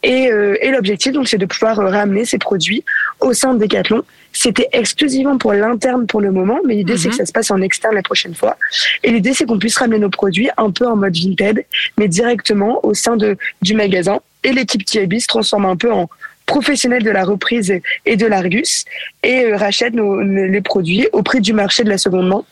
Et, 0.04 0.30
euh, 0.30 0.56
et 0.60 0.70
l'objectif, 0.70 1.12
donc, 1.12 1.26
c'est 1.26 1.38
de 1.38 1.46
pouvoir 1.46 1.80
euh, 1.80 1.88
ramener 1.88 2.24
ces 2.26 2.38
produits 2.38 2.84
au 3.20 3.32
sein 3.32 3.54
de 3.54 3.58
Decathlon. 3.58 4.02
C'était 4.32 4.68
exclusivement 4.72 5.38
pour 5.38 5.54
l'interne 5.54 6.06
pour 6.06 6.20
le 6.20 6.30
moment, 6.30 6.58
mais 6.66 6.74
l'idée, 6.74 6.98
c'est 6.98 7.08
que 7.08 7.14
ça 7.14 7.24
se 7.24 7.32
passe 7.32 7.50
en 7.50 7.60
externe 7.62 7.94
la 7.94 8.02
prochaine 8.02 8.34
fois. 8.34 8.56
Et 9.02 9.10
l'idée, 9.10 9.32
c'est 9.32 9.46
qu'on 9.46 9.58
puisse 9.58 9.78
ramener 9.78 9.98
nos 9.98 10.10
produits 10.10 10.50
un 10.56 10.70
peu 10.70 10.86
en 10.86 10.96
mode 10.96 11.16
Vinted, 11.16 11.64
mais 11.96 12.08
directement 12.08 12.84
au 12.84 12.94
sein 12.94 13.16
de, 13.16 13.38
du 13.62 13.74
magasin. 13.74 14.20
Et 14.42 14.52
l'équipe 14.52 14.84
TIB 14.84 15.20
se 15.20 15.26
transforme 15.26 15.64
un 15.64 15.76
peu 15.76 15.90
en 15.90 16.10
professionnel 16.46 17.02
de 17.02 17.10
la 17.10 17.24
reprise 17.24 17.72
et 18.04 18.16
de 18.16 18.26
l'Argus 18.26 18.84
et 19.22 19.44
euh, 19.44 19.56
rachète 19.56 19.94
nos, 19.94 20.20
les 20.20 20.60
produits 20.60 21.08
au 21.12 21.22
prix 21.22 21.40
du 21.40 21.52
marché 21.54 21.84
de 21.84 21.88
la 21.88 21.96
seconde 21.96 22.28
main. 22.28 22.44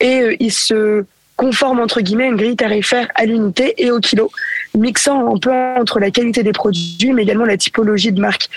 Et 0.00 0.20
euh, 0.20 0.36
ils 0.38 0.52
se 0.52 1.04
conforme 1.38 1.78
entre 1.80 2.00
guillemets 2.02 2.24
à 2.24 2.26
une 2.34 2.36
grille 2.36 2.56
tarifaire 2.56 3.08
à 3.14 3.24
l'unité 3.24 3.72
et 3.78 3.90
au 3.90 4.00
kilo, 4.00 4.30
mixant 4.74 5.34
un 5.34 5.38
peu 5.38 5.52
entre 5.52 6.00
la 6.00 6.10
qualité 6.10 6.42
des 6.42 6.52
produits, 6.52 7.12
mais 7.14 7.22
également 7.22 7.46
la 7.46 7.56
typologie 7.56 8.12
de 8.12 8.20
marque. 8.20 8.50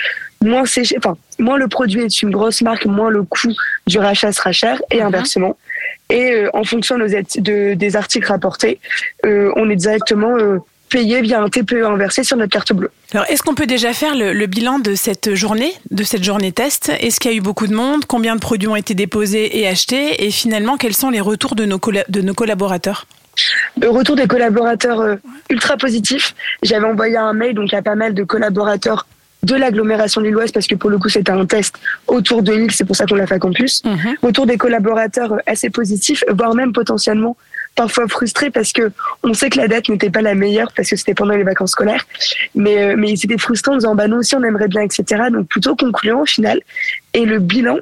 Moins 0.43 0.65
c'est, 0.65 0.83
enfin, 0.97 1.15
moins 1.37 1.57
le 1.57 1.67
produit 1.67 2.01
est 2.01 2.21
une 2.23 2.31
grosse 2.31 2.61
marque, 2.63 2.85
moins 2.87 3.11
le 3.11 3.23
coût 3.23 3.53
du 3.85 3.99
rachat 3.99 4.31
sera 4.33 4.51
cher, 4.51 4.81
et 4.91 4.99
inversement. 5.01 5.55
Et 6.09 6.31
euh, 6.33 6.49
en 6.53 6.63
fonction 6.63 6.97
de 6.97 7.03
nos 7.03 7.15
ati- 7.15 7.39
de- 7.41 7.75
des 7.75 7.95
articles 7.95 8.27
rapportés, 8.27 8.79
euh, 9.25 9.51
on 9.55 9.69
est 9.69 9.75
directement 9.75 10.35
payé 10.91 11.21
via 11.21 11.41
un 11.41 11.49
TPE 11.49 11.85
inversé 11.85 12.23
sur 12.23 12.37
notre 12.37 12.51
carte 12.51 12.73
bleue. 12.73 12.91
Alors, 13.13 13.25
est-ce 13.29 13.41
qu'on 13.41 13.55
peut 13.55 13.65
déjà 13.65 13.93
faire 13.93 14.15
le, 14.15 14.33
le 14.33 14.45
bilan 14.45 14.79
de 14.79 14.93
cette 14.93 15.33
journée, 15.33 15.73
de 15.89 16.03
cette 16.03 16.23
journée 16.23 16.51
test? 16.51 16.91
Est-ce 16.99 17.19
qu'il 17.19 17.31
y 17.31 17.33
a 17.33 17.37
eu 17.37 17.41
beaucoup 17.41 17.67
de 17.67 17.73
monde? 17.73 18.05
Combien 18.05 18.35
de 18.35 18.41
produits 18.41 18.67
ont 18.67 18.75
été 18.75 18.93
déposés 18.93 19.59
et 19.59 19.67
achetés? 19.67 20.25
Et 20.25 20.31
finalement, 20.31 20.77
quels 20.77 20.95
sont 20.95 21.09
les 21.09 21.21
retours 21.21 21.55
de 21.55 21.65
nos, 21.65 21.79
de 22.09 22.21
nos 22.21 22.33
collaborateurs? 22.33 23.07
Le 23.81 23.89
retour 23.89 24.15
des 24.15 24.27
collaborateurs 24.27 24.99
euh, 24.99 25.15
ultra 25.49 25.77
positif. 25.77 26.35
J'avais 26.61 26.85
envoyé 26.85 27.17
un 27.17 27.33
mail 27.33 27.55
donc 27.55 27.73
à 27.73 27.81
pas 27.81 27.95
mal 27.95 28.13
de 28.13 28.23
collaborateurs 28.23 29.07
de 29.43 29.55
l'agglomération 29.55 30.21
lilloise 30.21 30.51
parce 30.51 30.67
que 30.67 30.75
pour 30.75 30.89
le 30.89 30.99
coup 30.99 31.09
c'était 31.09 31.31
un 31.31 31.45
test 31.45 31.75
autour 32.07 32.43
de 32.43 32.53
Lille, 32.53 32.71
c'est 32.71 32.85
pour 32.85 32.95
ça 32.95 33.05
qu'on 33.07 33.15
l'a 33.15 33.25
fait 33.25 33.35
à 33.35 33.39
campus. 33.39 33.81
Retour 34.21 34.45
des 34.45 34.57
collaborateurs 34.57 35.33
euh, 35.33 35.37
assez 35.47 35.69
positifs, 35.69 36.23
voire 36.29 36.53
même 36.53 36.73
potentiellement 36.73 37.35
parfois 37.75 38.07
frustrés 38.07 38.51
parce 38.51 38.73
que 38.73 38.91
on 39.23 39.33
sait 39.33 39.49
que 39.49 39.57
la 39.57 39.67
date 39.67 39.89
n'était 39.89 40.09
pas 40.09 40.21
la 40.21 40.35
meilleure 40.35 40.71
parce 40.75 40.89
que 40.89 40.95
c'était 40.95 41.13
pendant 41.13 41.35
les 41.35 41.43
vacances 41.43 41.71
scolaires, 41.71 42.05
mais 42.55 42.81
euh, 42.81 42.95
mais 42.97 43.15
c'était 43.15 43.37
frustrant 43.37 43.73
en 43.73 43.77
disant 43.77 43.95
bah 43.95 44.07
nous 44.07 44.17
aussi 44.17 44.35
on 44.35 44.43
aimerait 44.43 44.67
bien 44.67 44.81
etc. 44.81 45.23
Donc 45.31 45.47
plutôt 45.47 45.75
concluant 45.75 46.21
au 46.21 46.25
final. 46.25 46.59
Et 47.13 47.25
le 47.25 47.39
bilan 47.39 47.77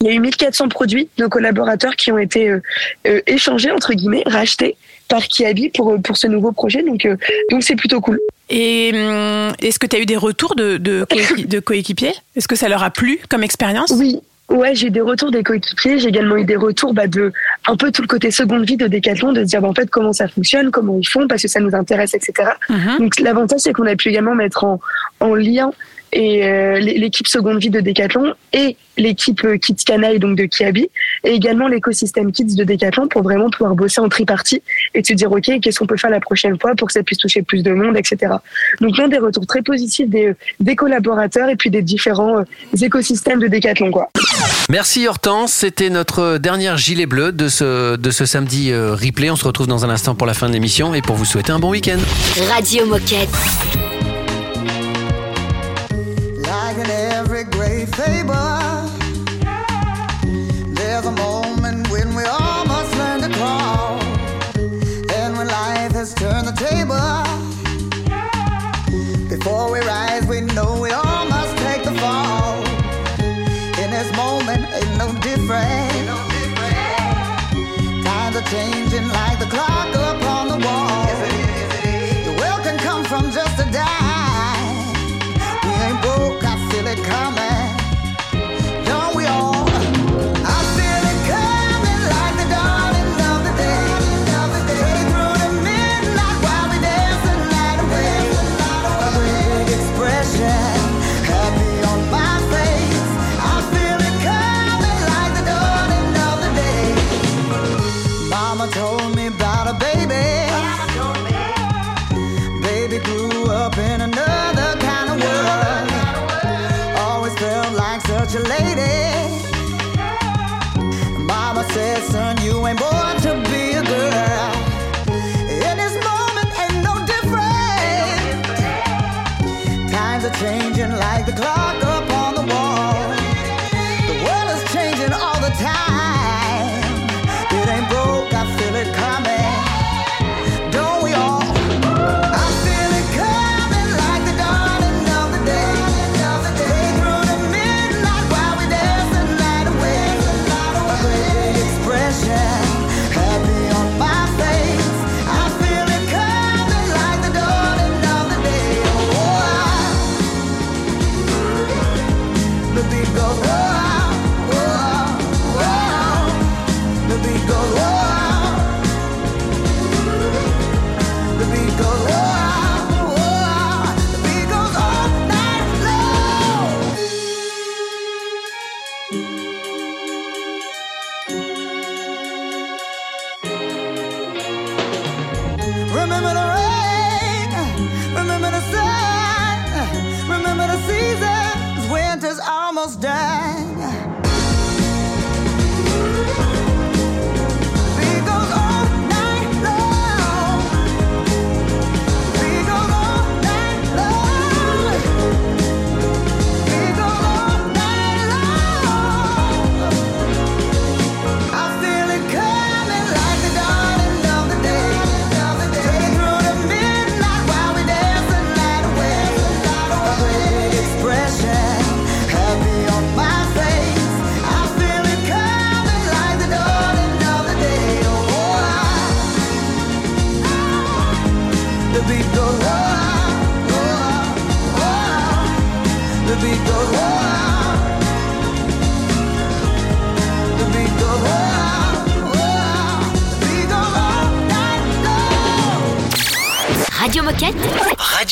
il 0.00 0.06
y 0.06 0.10
a 0.10 0.14
eu 0.14 0.20
1400 0.20 0.68
produits 0.68 1.08
de 1.18 1.24
nos 1.24 1.28
collaborateurs 1.28 1.94
qui 1.94 2.10
ont 2.10 2.18
été 2.18 2.48
euh, 2.48 2.62
euh, 3.06 3.20
échangés, 3.26 3.70
entre 3.70 3.92
guillemets, 3.92 4.22
rachetés 4.24 4.76
par 5.08 5.28
Kiabi 5.28 5.68
pour, 5.70 6.00
pour 6.00 6.16
ce 6.16 6.26
nouveau 6.26 6.52
projet. 6.52 6.82
Donc, 6.82 7.04
euh, 7.04 7.16
donc 7.50 7.62
c'est 7.62 7.76
plutôt 7.76 8.00
cool. 8.00 8.18
Et 8.48 8.88
est-ce 8.88 9.78
que 9.78 9.86
tu 9.86 9.96
as 9.96 10.00
eu 10.00 10.06
des 10.06 10.16
retours 10.16 10.56
de, 10.56 10.76
de 10.76 11.60
coéquipiers? 11.60 12.14
Est-ce 12.34 12.48
que 12.48 12.56
ça 12.56 12.68
leur 12.68 12.82
a 12.82 12.90
plu 12.90 13.20
comme 13.28 13.44
expérience? 13.44 13.92
Oui. 13.96 14.20
Ouais, 14.50 14.74
j'ai 14.74 14.88
eu 14.88 14.90
des 14.90 15.00
retours 15.00 15.30
des 15.30 15.44
coéquipiers. 15.44 15.98
J'ai 15.98 16.08
également 16.08 16.36
eu 16.36 16.44
des 16.44 16.56
retours 16.56 16.92
bah, 16.92 17.06
de 17.06 17.32
un 17.68 17.76
peu 17.76 17.92
tout 17.92 18.02
le 18.02 18.08
côté 18.08 18.30
seconde 18.32 18.64
vie 18.64 18.76
de 18.76 18.88
Decathlon, 18.88 19.32
de 19.32 19.40
se 19.40 19.46
dire 19.46 19.62
bah, 19.62 19.68
en 19.68 19.74
fait 19.74 19.88
comment 19.88 20.12
ça 20.12 20.26
fonctionne, 20.26 20.70
comment 20.70 20.98
ils 20.98 21.06
font, 21.06 21.28
parce 21.28 21.42
que 21.42 21.48
ça 21.48 21.60
nous 21.60 21.74
intéresse, 21.74 22.14
etc. 22.14 22.50
Donc 22.98 23.20
l'avantage 23.20 23.60
c'est 23.60 23.72
qu'on 23.72 23.86
a 23.86 23.94
pu 23.94 24.08
également 24.08 24.34
mettre 24.34 24.64
en, 24.64 24.80
en 25.20 25.34
lien 25.34 25.70
et 26.12 26.44
euh, 26.44 26.78
l'é- 26.78 26.98
l'équipe 26.98 27.26
seconde 27.28 27.58
vie 27.60 27.70
de 27.70 27.80
Decathlon 27.80 28.34
et 28.52 28.76
l'équipe 28.96 29.44
euh, 29.44 29.56
Kids 29.58 29.84
Canaille 29.86 30.18
donc 30.18 30.36
de 30.36 30.44
Kiabi 30.44 30.88
et 31.24 31.30
également 31.30 31.68
l'écosystème 31.68 32.32
Kids 32.32 32.56
de 32.56 32.64
Decathlon 32.64 33.06
pour 33.08 33.22
vraiment 33.22 33.48
pouvoir 33.50 33.74
bosser 33.74 34.00
en 34.00 34.08
tripartie 34.08 34.62
et 34.94 35.04
se 35.04 35.12
dire 35.12 35.30
ok 35.30 35.60
qu'est-ce 35.62 35.78
qu'on 35.78 35.86
peut 35.86 35.96
faire 35.96 36.10
la 36.10 36.20
prochaine 36.20 36.58
fois 36.60 36.74
pour 36.74 36.88
que 36.88 36.92
ça 36.92 37.02
puisse 37.02 37.18
toucher 37.18 37.42
plus 37.42 37.62
de 37.62 37.72
monde 37.72 37.96
etc. 37.96 38.32
Donc 38.80 38.96
l'un 38.98 39.08
des 39.08 39.18
retours 39.18 39.46
très 39.46 39.62
positifs 39.62 40.08
des, 40.08 40.32
des 40.58 40.76
collaborateurs 40.76 41.48
et 41.48 41.56
puis 41.56 41.70
des 41.70 41.82
différents 41.82 42.38
euh, 42.40 42.44
écosystèmes 42.82 43.38
de 43.40 43.46
Decathlon 43.48 43.90
quoi. 43.90 44.08
Merci 44.68 45.06
Hortense, 45.06 45.52
c'était 45.52 45.90
notre 45.90 46.38
dernière 46.38 46.76
gilet 46.76 47.06
bleu 47.06 47.32
de 47.32 47.48
ce, 47.48 47.96
de 47.96 48.10
ce 48.10 48.24
samedi 48.24 48.70
euh, 48.72 48.94
replay. 48.94 49.30
On 49.30 49.36
se 49.36 49.44
retrouve 49.44 49.66
dans 49.66 49.84
un 49.84 49.90
instant 49.90 50.14
pour 50.14 50.26
la 50.26 50.34
fin 50.34 50.48
de 50.48 50.52
l'émission 50.52 50.94
et 50.94 51.02
pour 51.02 51.16
vous 51.16 51.24
souhaiter 51.24 51.52
un 51.52 51.58
bon 51.58 51.70
week-end. 51.70 51.98
Radio 52.52 52.86
Moquette. 52.86 53.89
In 56.80 56.86
every 56.88 57.44
great 57.44 57.94
fable, 57.94 58.88
there's 60.72 61.04
a 61.04 61.10
moment 61.12 61.90
when 61.90 62.14
we 62.14 62.24
all 62.24 62.64
must 62.64 62.96
learn 62.96 63.20
to 63.20 63.28
crawl. 63.36 64.00
And 65.14 65.36
when 65.36 65.46
life 65.46 65.92
has 65.92 66.14
turned 66.14 66.48
the 66.48 66.56
table, 66.56 66.96
before 69.28 69.70
we 69.70 69.80
rise, 69.80 70.24
we 70.26 70.40
know 70.40 70.80
we 70.80 70.90
all 70.90 71.28
must 71.28 71.54
take 71.58 71.84
the 71.84 71.92
fall. 72.00 72.56
In 73.82 73.90
this 73.90 74.10
moment, 74.16 74.64
ain't 74.72 74.96
no 74.96 75.12
different. 75.20 75.92
Times 78.06 78.36
are 78.36 78.48
changing 78.56 79.06
like 79.08 79.38
the 79.38 79.48
clock 79.50 79.88
upon 79.94 80.48
the 80.48 80.66
wall. 80.66 81.04
The 82.24 82.34
world 82.40 82.62
can 82.62 82.78
come 82.78 83.04
from 83.04 83.30
just 83.30 83.60
a 83.60 83.70
dime. 83.70 83.99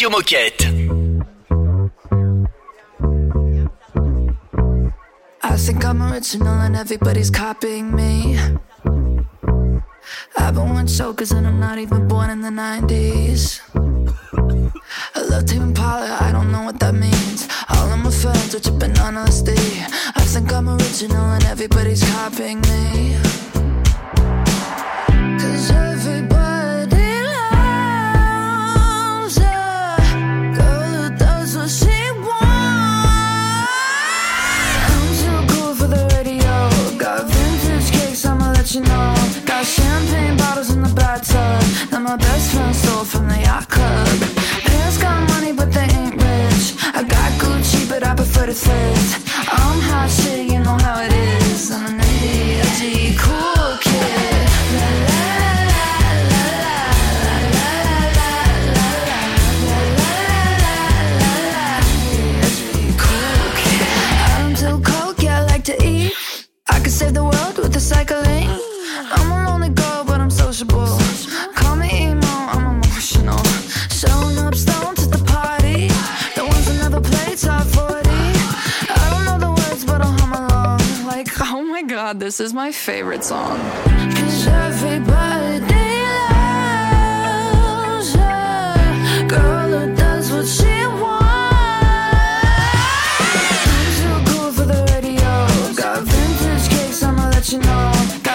Radio 0.08 0.10
Moquette. 0.10 0.64
I 5.42 5.56
think 5.56 5.84
I'm 5.84 6.02
original 6.02 6.48
and 6.48 6.76
everybody's 6.76 7.30
copying 7.30 7.67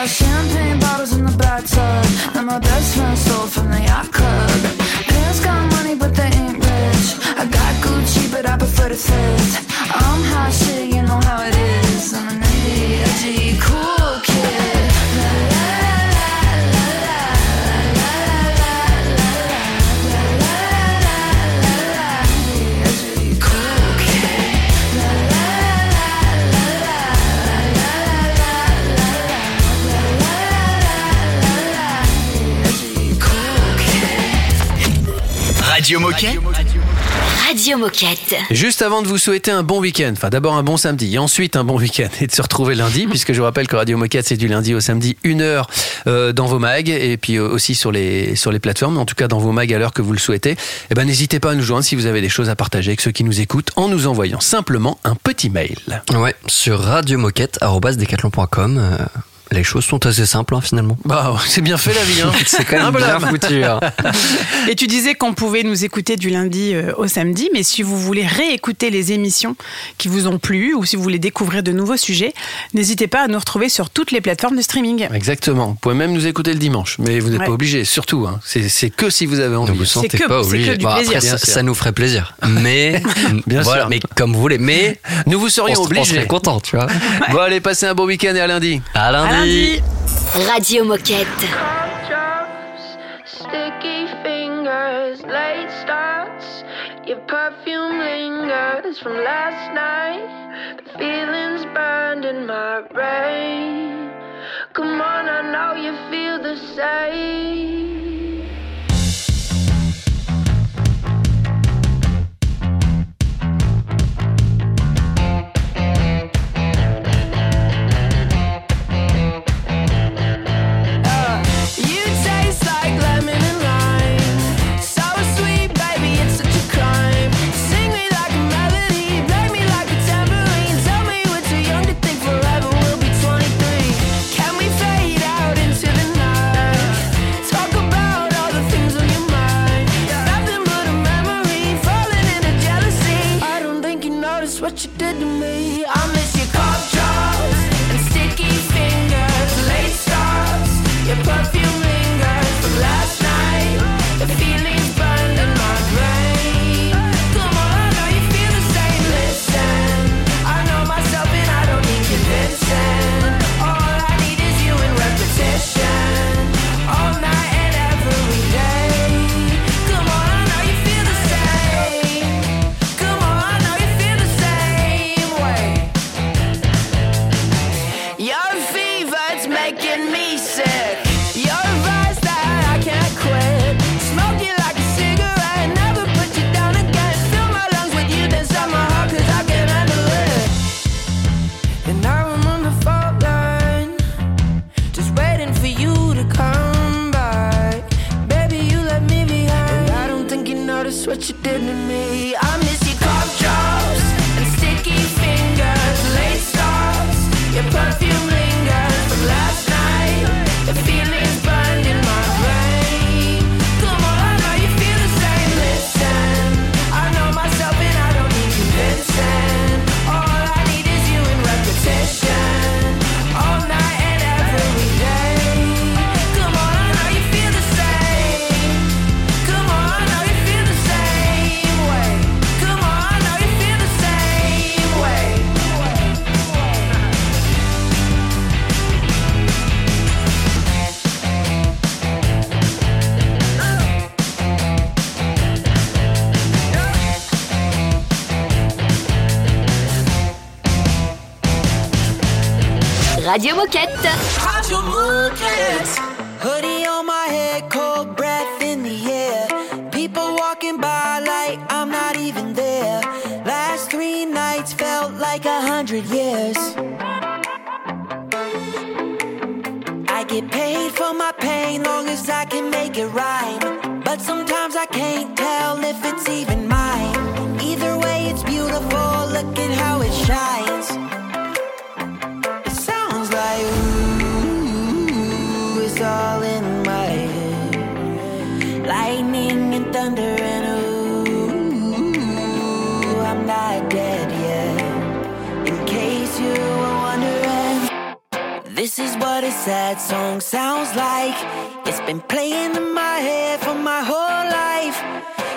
champagne 0.07 0.79
bottles 0.79 1.13
in 1.13 1.25
the 1.25 1.37
bathtub 1.37 2.03
that 2.33 2.43
my 2.43 2.59
best 2.59 2.95
friend 2.95 3.17
stole 3.17 3.47
from 3.47 3.69
the 3.71 3.81
yacht 3.83 4.11
club. 4.11 4.59
Got 5.43 5.71
money, 5.71 5.95
but 5.95 6.13
they 6.15 6.29
ain't 6.41 6.57
rich. 6.57 7.07
I 7.37 7.45
got 7.45 7.73
Gucci, 7.83 8.31
but 8.31 8.45
I 8.45 8.57
prefer 8.57 8.89
to. 8.89 9.62
Radio 35.83 35.99
Moquette. 35.99 36.39
Radio 37.45 37.77
Moquette. 37.77 38.35
Juste 38.51 38.81
avant 38.81 39.01
de 39.01 39.07
vous 39.09 39.17
souhaiter 39.17 39.51
un 39.51 39.63
bon 39.63 39.81
week-end, 39.81 40.13
enfin 40.13 40.29
d'abord 40.29 40.53
un 40.53 40.63
bon 40.63 40.77
samedi 40.77 41.15
et 41.15 41.17
ensuite 41.17 41.57
un 41.57 41.65
bon 41.65 41.77
week-end 41.77 42.07
et 42.21 42.27
de 42.27 42.31
se 42.31 42.41
retrouver 42.41 42.73
lundi, 42.73 43.05
puisque 43.09 43.33
je 43.33 43.39
vous 43.39 43.43
rappelle 43.43 43.67
que 43.67 43.75
Radio 43.75 43.97
Moquette 43.97 44.25
c'est 44.25 44.37
du 44.37 44.47
lundi 44.47 44.73
au 44.73 44.79
samedi, 44.79 45.17
une 45.25 45.41
heure 45.41 45.69
euh, 46.07 46.31
dans 46.31 46.45
vos 46.45 46.57
mags 46.57 46.87
et 46.87 47.17
puis 47.17 47.35
euh, 47.35 47.49
aussi 47.49 47.75
sur 47.75 47.91
les, 47.91 48.37
sur 48.37 48.53
les 48.53 48.59
plateformes, 48.59 48.97
en 48.97 49.03
tout 49.03 49.15
cas 49.15 49.27
dans 49.27 49.39
vos 49.39 49.51
mags 49.51 49.73
à 49.73 49.77
l'heure 49.77 49.91
que 49.91 50.01
vous 50.01 50.13
le 50.13 50.19
souhaitez. 50.19 50.55
Eh 50.89 50.93
ben, 50.93 51.03
n'hésitez 51.03 51.41
pas 51.41 51.51
à 51.51 51.55
nous 51.55 51.63
joindre 51.63 51.83
si 51.83 51.97
vous 51.97 52.05
avez 52.05 52.21
des 52.21 52.29
choses 52.29 52.47
à 52.47 52.55
partager 52.55 52.91
avec 52.91 53.01
ceux 53.01 53.11
qui 53.11 53.25
nous 53.25 53.41
écoutent 53.41 53.71
en 53.75 53.89
nous 53.89 54.07
envoyant 54.07 54.39
simplement 54.39 54.99
un 55.03 55.15
petit 55.15 55.49
mail. 55.49 55.75
Ouais, 56.13 56.33
sur 56.47 56.79
radiomoquette.com. 56.79 58.77
Euh, 58.77 59.05
les 59.53 59.63
choses 59.63 59.85
sont 59.85 60.05
assez 60.05 60.25
simples 60.25 60.55
hein, 60.55 60.61
finalement. 60.61 60.97
Bah, 61.05 61.35
c'est 61.47 61.61
bien 61.61 61.77
fait 61.77 61.93
la 61.93 62.03
vie. 62.03 62.21
Hein. 62.21 62.31
c'est 62.45 62.65
quand 62.65 62.77
même 62.77 62.85
Un 62.87 62.91
bien 62.91 63.19
foutu. 63.19 63.63
hein. 63.63 63.79
Et 64.69 64.75
tu 64.75 64.87
disais 64.87 65.15
qu'on 65.15 65.33
pouvait 65.33 65.63
nous 65.63 65.85
écouter 65.85 66.15
du 66.15 66.29
lundi 66.29 66.73
euh, 66.73 66.93
au 66.97 67.07
samedi, 67.07 67.49
mais 67.53 67.63
si 67.63 67.83
vous 67.83 67.97
voulez 67.99 68.25
réécouter 68.25 68.89
les 68.89 69.11
émissions 69.11 69.55
qui 69.97 70.07
vous 70.07 70.27
ont 70.27 70.39
plu 70.39 70.73
ou 70.73 70.85
si 70.85 70.95
vous 70.95 71.03
voulez 71.03 71.19
découvrir 71.19 71.63
de 71.63 71.71
nouveaux 71.71 71.97
sujets, 71.97 72.33
n'hésitez 72.73 73.07
pas 73.07 73.23
à 73.23 73.27
nous 73.27 73.39
retrouver 73.39 73.69
sur 73.69 73.89
toutes 73.89 74.11
les 74.11 74.21
plateformes 74.21 74.55
de 74.57 74.61
streaming. 74.61 75.07
Exactement. 75.13 75.67
Vous 75.67 75.75
pouvez 75.75 75.95
même 75.95 76.13
nous 76.13 76.25
écouter 76.27 76.53
le 76.53 76.59
dimanche, 76.59 76.97
mais 76.99 77.19
vous 77.19 77.29
n'êtes 77.29 77.39
Ouais. 77.41 77.45
pas 77.47 77.51
obligé, 77.51 77.83
surtout. 77.85 78.25
hein. 78.27 78.39
C'est 78.45 78.69
c'est 78.69 78.89
que 78.89 79.09
si 79.09 79.25
vous 79.25 79.39
avez 79.39 79.55
envie. 79.55 79.71
Ne 79.73 79.77
vous 79.77 79.85
sentez 79.85 80.17
que- 80.17 80.27
pas 80.27 80.41
obligé. 80.41 80.77
Bon, 80.77 80.87
après, 80.89 81.19
ça, 81.21 81.37
ça 81.37 81.63
nous 81.63 81.73
ferait 81.75 81.91
plaisir. 81.91 82.35
Mais, 82.47 83.01
Bien 83.47 83.61
voilà, 83.61 83.81
sûr. 83.83 83.89
mais 83.89 83.99
comme 84.15 84.33
vous 84.33 84.39
voulez. 84.39 84.57
Mais 84.57 84.99
Nous 85.27 85.39
vous 85.39 85.49
serions 85.49 85.77
on, 85.79 85.83
on 85.83 85.85
obligés. 85.85 86.15
serait 86.15 86.27
content, 86.27 86.59
tu 86.59 86.75
vois. 86.75 86.87
Bon, 87.31 87.39
allez, 87.39 87.59
passez 87.59 87.85
un 87.85 87.93
bon 87.93 88.05
week-end 88.05 88.33
et 88.35 88.39
à 88.39 88.47
lundi. 88.47 88.81
À 88.93 89.11
lundi. 89.11 89.33
À 89.33 89.37
lundi. 89.39 89.42
Radio 89.43 90.85
Moquette. 90.85 91.27
Sticky 93.25 94.07
fingers, 94.23 95.21
late 95.23 95.69
starts. 95.81 96.63
Your 97.05 97.19
perfume 97.27 97.99
lingers 97.99 98.99
from 98.99 99.17
last 99.17 99.73
night. 99.75 100.77
The 100.77 100.97
feelings 100.97 101.65
burned 101.75 102.23
in 102.23 102.47
my 102.47 102.83
brain. 102.93 104.13
Come 104.71 105.01
on, 105.01 105.27
I 105.27 105.41
know 105.51 105.73
you 105.75 105.91
feel 106.09 106.41
the 106.41 106.55
same. 106.77 108.12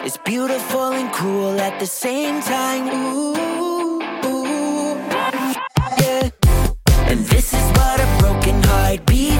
It's 0.06 0.18
beautiful 0.18 0.92
and 0.92 1.12
cool 1.12 1.60
at 1.60 1.80
the 1.80 1.86
same 1.86 2.40
time. 2.40 2.86
Ooh, 2.86 3.34
ooh, 4.24 4.94
yeah. 6.00 6.30
And 7.10 7.26
this 7.26 7.52
is 7.52 7.66
what 7.76 7.98
a 7.98 8.06
broken 8.20 8.62
heart 8.62 9.04
beats. 9.04 9.35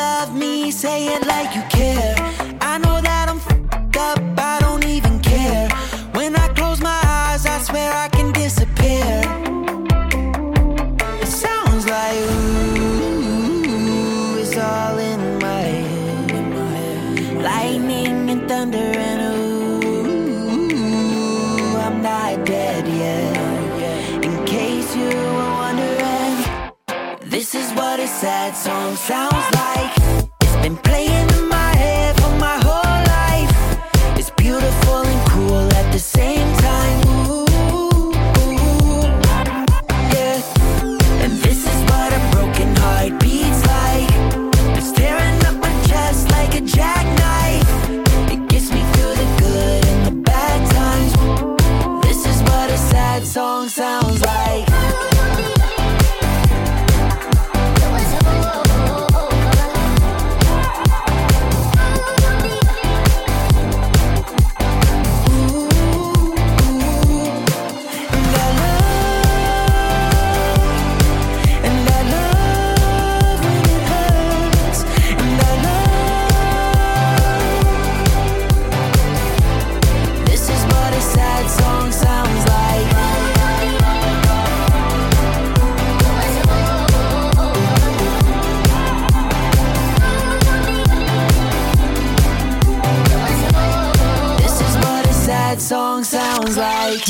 love 0.00 0.30
me, 0.34 0.70
say 0.70 0.98
it 1.14 1.22
like 1.26 1.50
you 1.56 1.62
care. 1.78 2.14
I 2.72 2.74
know 2.82 2.96
that 3.08 3.24
I'm 3.30 3.40
fed 3.46 3.96
up, 4.08 4.20
I 4.52 4.56
don't 4.64 4.84
even 4.96 5.14
care. 5.32 5.68
When 6.18 6.30
I 6.44 6.46
close 6.58 6.80
my 6.90 7.00
eyes, 7.20 7.42
I 7.54 7.56
swear 7.68 7.90
I 8.04 8.08
can 8.16 8.28
disappear. 8.32 9.10
It 11.24 11.30
sounds 11.44 11.84
like 11.94 12.18
ooh, 12.34 13.62
it's 14.42 14.56
all 14.70 14.96
in 15.12 15.20
my 15.46 15.64
head. 15.84 16.28
Lightning 17.50 18.16
and 18.32 18.42
thunder 18.48 18.90
and 19.08 19.20
ooh, 19.34 20.10
I'm 21.84 21.96
not 22.10 22.32
dead 22.54 22.84
yet. 23.04 24.24
In 24.26 24.34
case 24.56 24.88
you 25.00 25.10
were 25.36 25.52
wondering, 25.62 26.34
this 27.34 27.48
is 27.60 27.68
what 27.78 27.96
a 28.06 28.08
sad 28.20 28.52
song 28.56 28.92
sounds 28.96 29.46
like. 29.54 29.59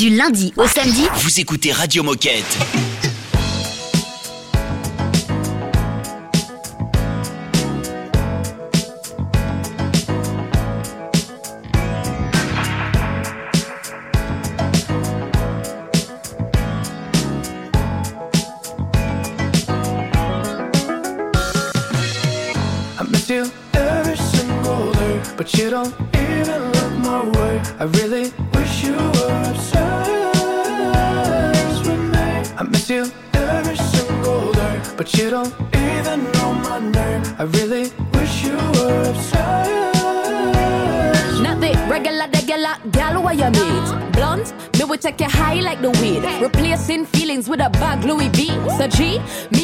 Du 0.01 0.09
lundi 0.09 0.51
au 0.57 0.65
samedi, 0.65 1.05
vous 1.17 1.39
écoutez 1.39 1.71
Radio 1.71 2.01
Moquette. 2.01 2.57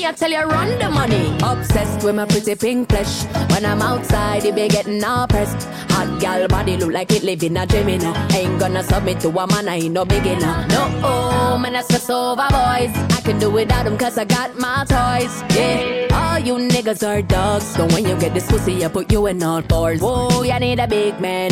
I 0.07 0.13
tell 0.13 0.31
you 0.31 0.39
run 0.39 0.79
the 0.79 0.89
money. 0.89 1.35
Obsessed 1.43 2.01
with 2.05 2.15
my 2.15 2.25
pretty 2.25 2.55
pink 2.55 2.87
flesh. 2.87 3.25
When 3.51 3.65
I'm 3.65 3.81
outside, 3.81 4.45
it 4.45 4.55
be 4.55 4.69
getting 4.69 5.03
all 5.03 5.27
pressed. 5.27 5.67
Hot 5.91 6.21
gal 6.21 6.47
body 6.47 6.77
look 6.77 6.93
like 6.93 7.11
it 7.11 7.23
live 7.23 7.43
in 7.43 7.57
a 7.57 7.65
dream, 7.65 7.89
you 7.89 7.97
know. 7.97 8.13
Ain't 8.31 8.57
gonna 8.57 8.83
submit 8.83 9.19
to 9.19 9.27
a 9.27 9.47
man, 9.47 9.67
I 9.67 9.75
ain't 9.75 9.93
no 9.93 10.05
beginner. 10.05 10.65
No, 10.69 11.01
oh, 11.03 11.57
man, 11.57 11.75
I 11.75 11.81
stress 11.81 12.09
over 12.09 12.35
boys. 12.35 12.95
I 13.17 13.21
can 13.21 13.37
do 13.37 13.51
without 13.51 13.83
them 13.83 13.97
cause 13.97 14.17
I 14.17 14.23
got 14.23 14.57
my 14.57 14.85
toys. 14.87 15.43
Yeah, 15.57 16.07
all 16.13 16.39
you 16.39 16.55
niggas 16.55 17.05
are 17.05 17.21
dogs. 17.21 17.65
So 17.65 17.85
when 17.87 18.07
you 18.07 18.17
get 18.17 18.33
this 18.33 18.47
pussy, 18.47 18.85
I 18.85 18.87
put 18.87 19.11
you 19.11 19.27
in 19.27 19.43
all 19.43 19.61
fours. 19.61 19.99
Whoa, 19.99 20.41
you 20.41 20.57
need 20.57 20.79
a 20.79 20.87
big 20.87 21.19
man. 21.19 21.51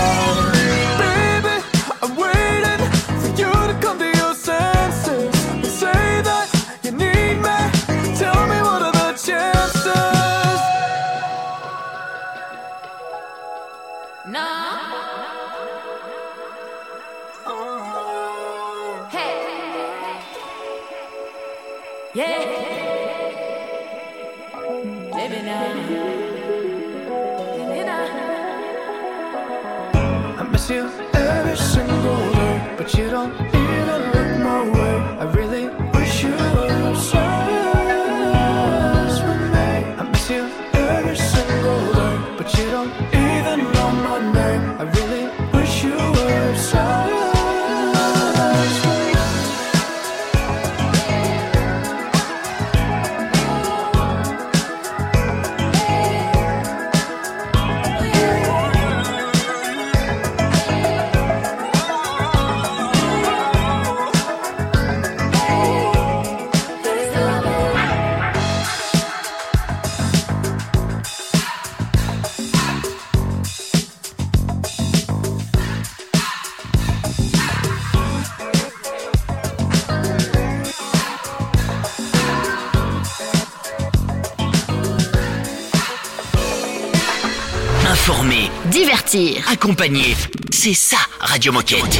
Informer, 88.03 88.49
Divertir. 88.71 89.47
accompagner. 89.47 90.15
C'est 90.49 90.73
ça, 90.73 90.97
Radio 91.19 91.51
Moquette. 91.51 91.99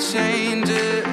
Change 0.00 0.70
it. 0.70 1.04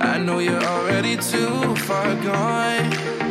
I 0.00 0.18
know 0.18 0.40
you're 0.40 0.60
already 0.60 1.16
too 1.16 1.76
far 1.76 2.16
gone. 2.16 3.21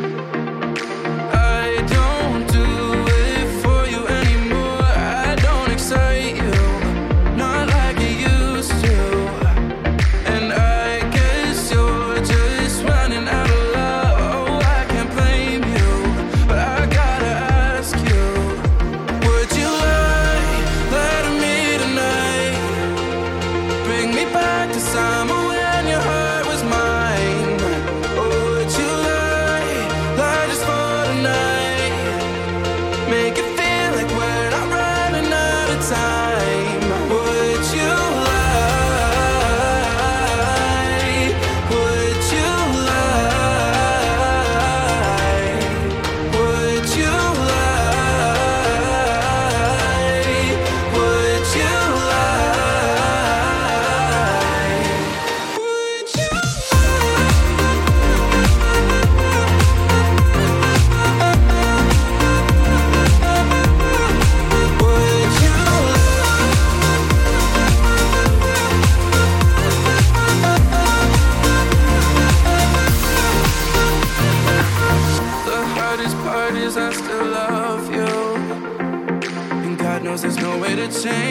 same 81.01 81.30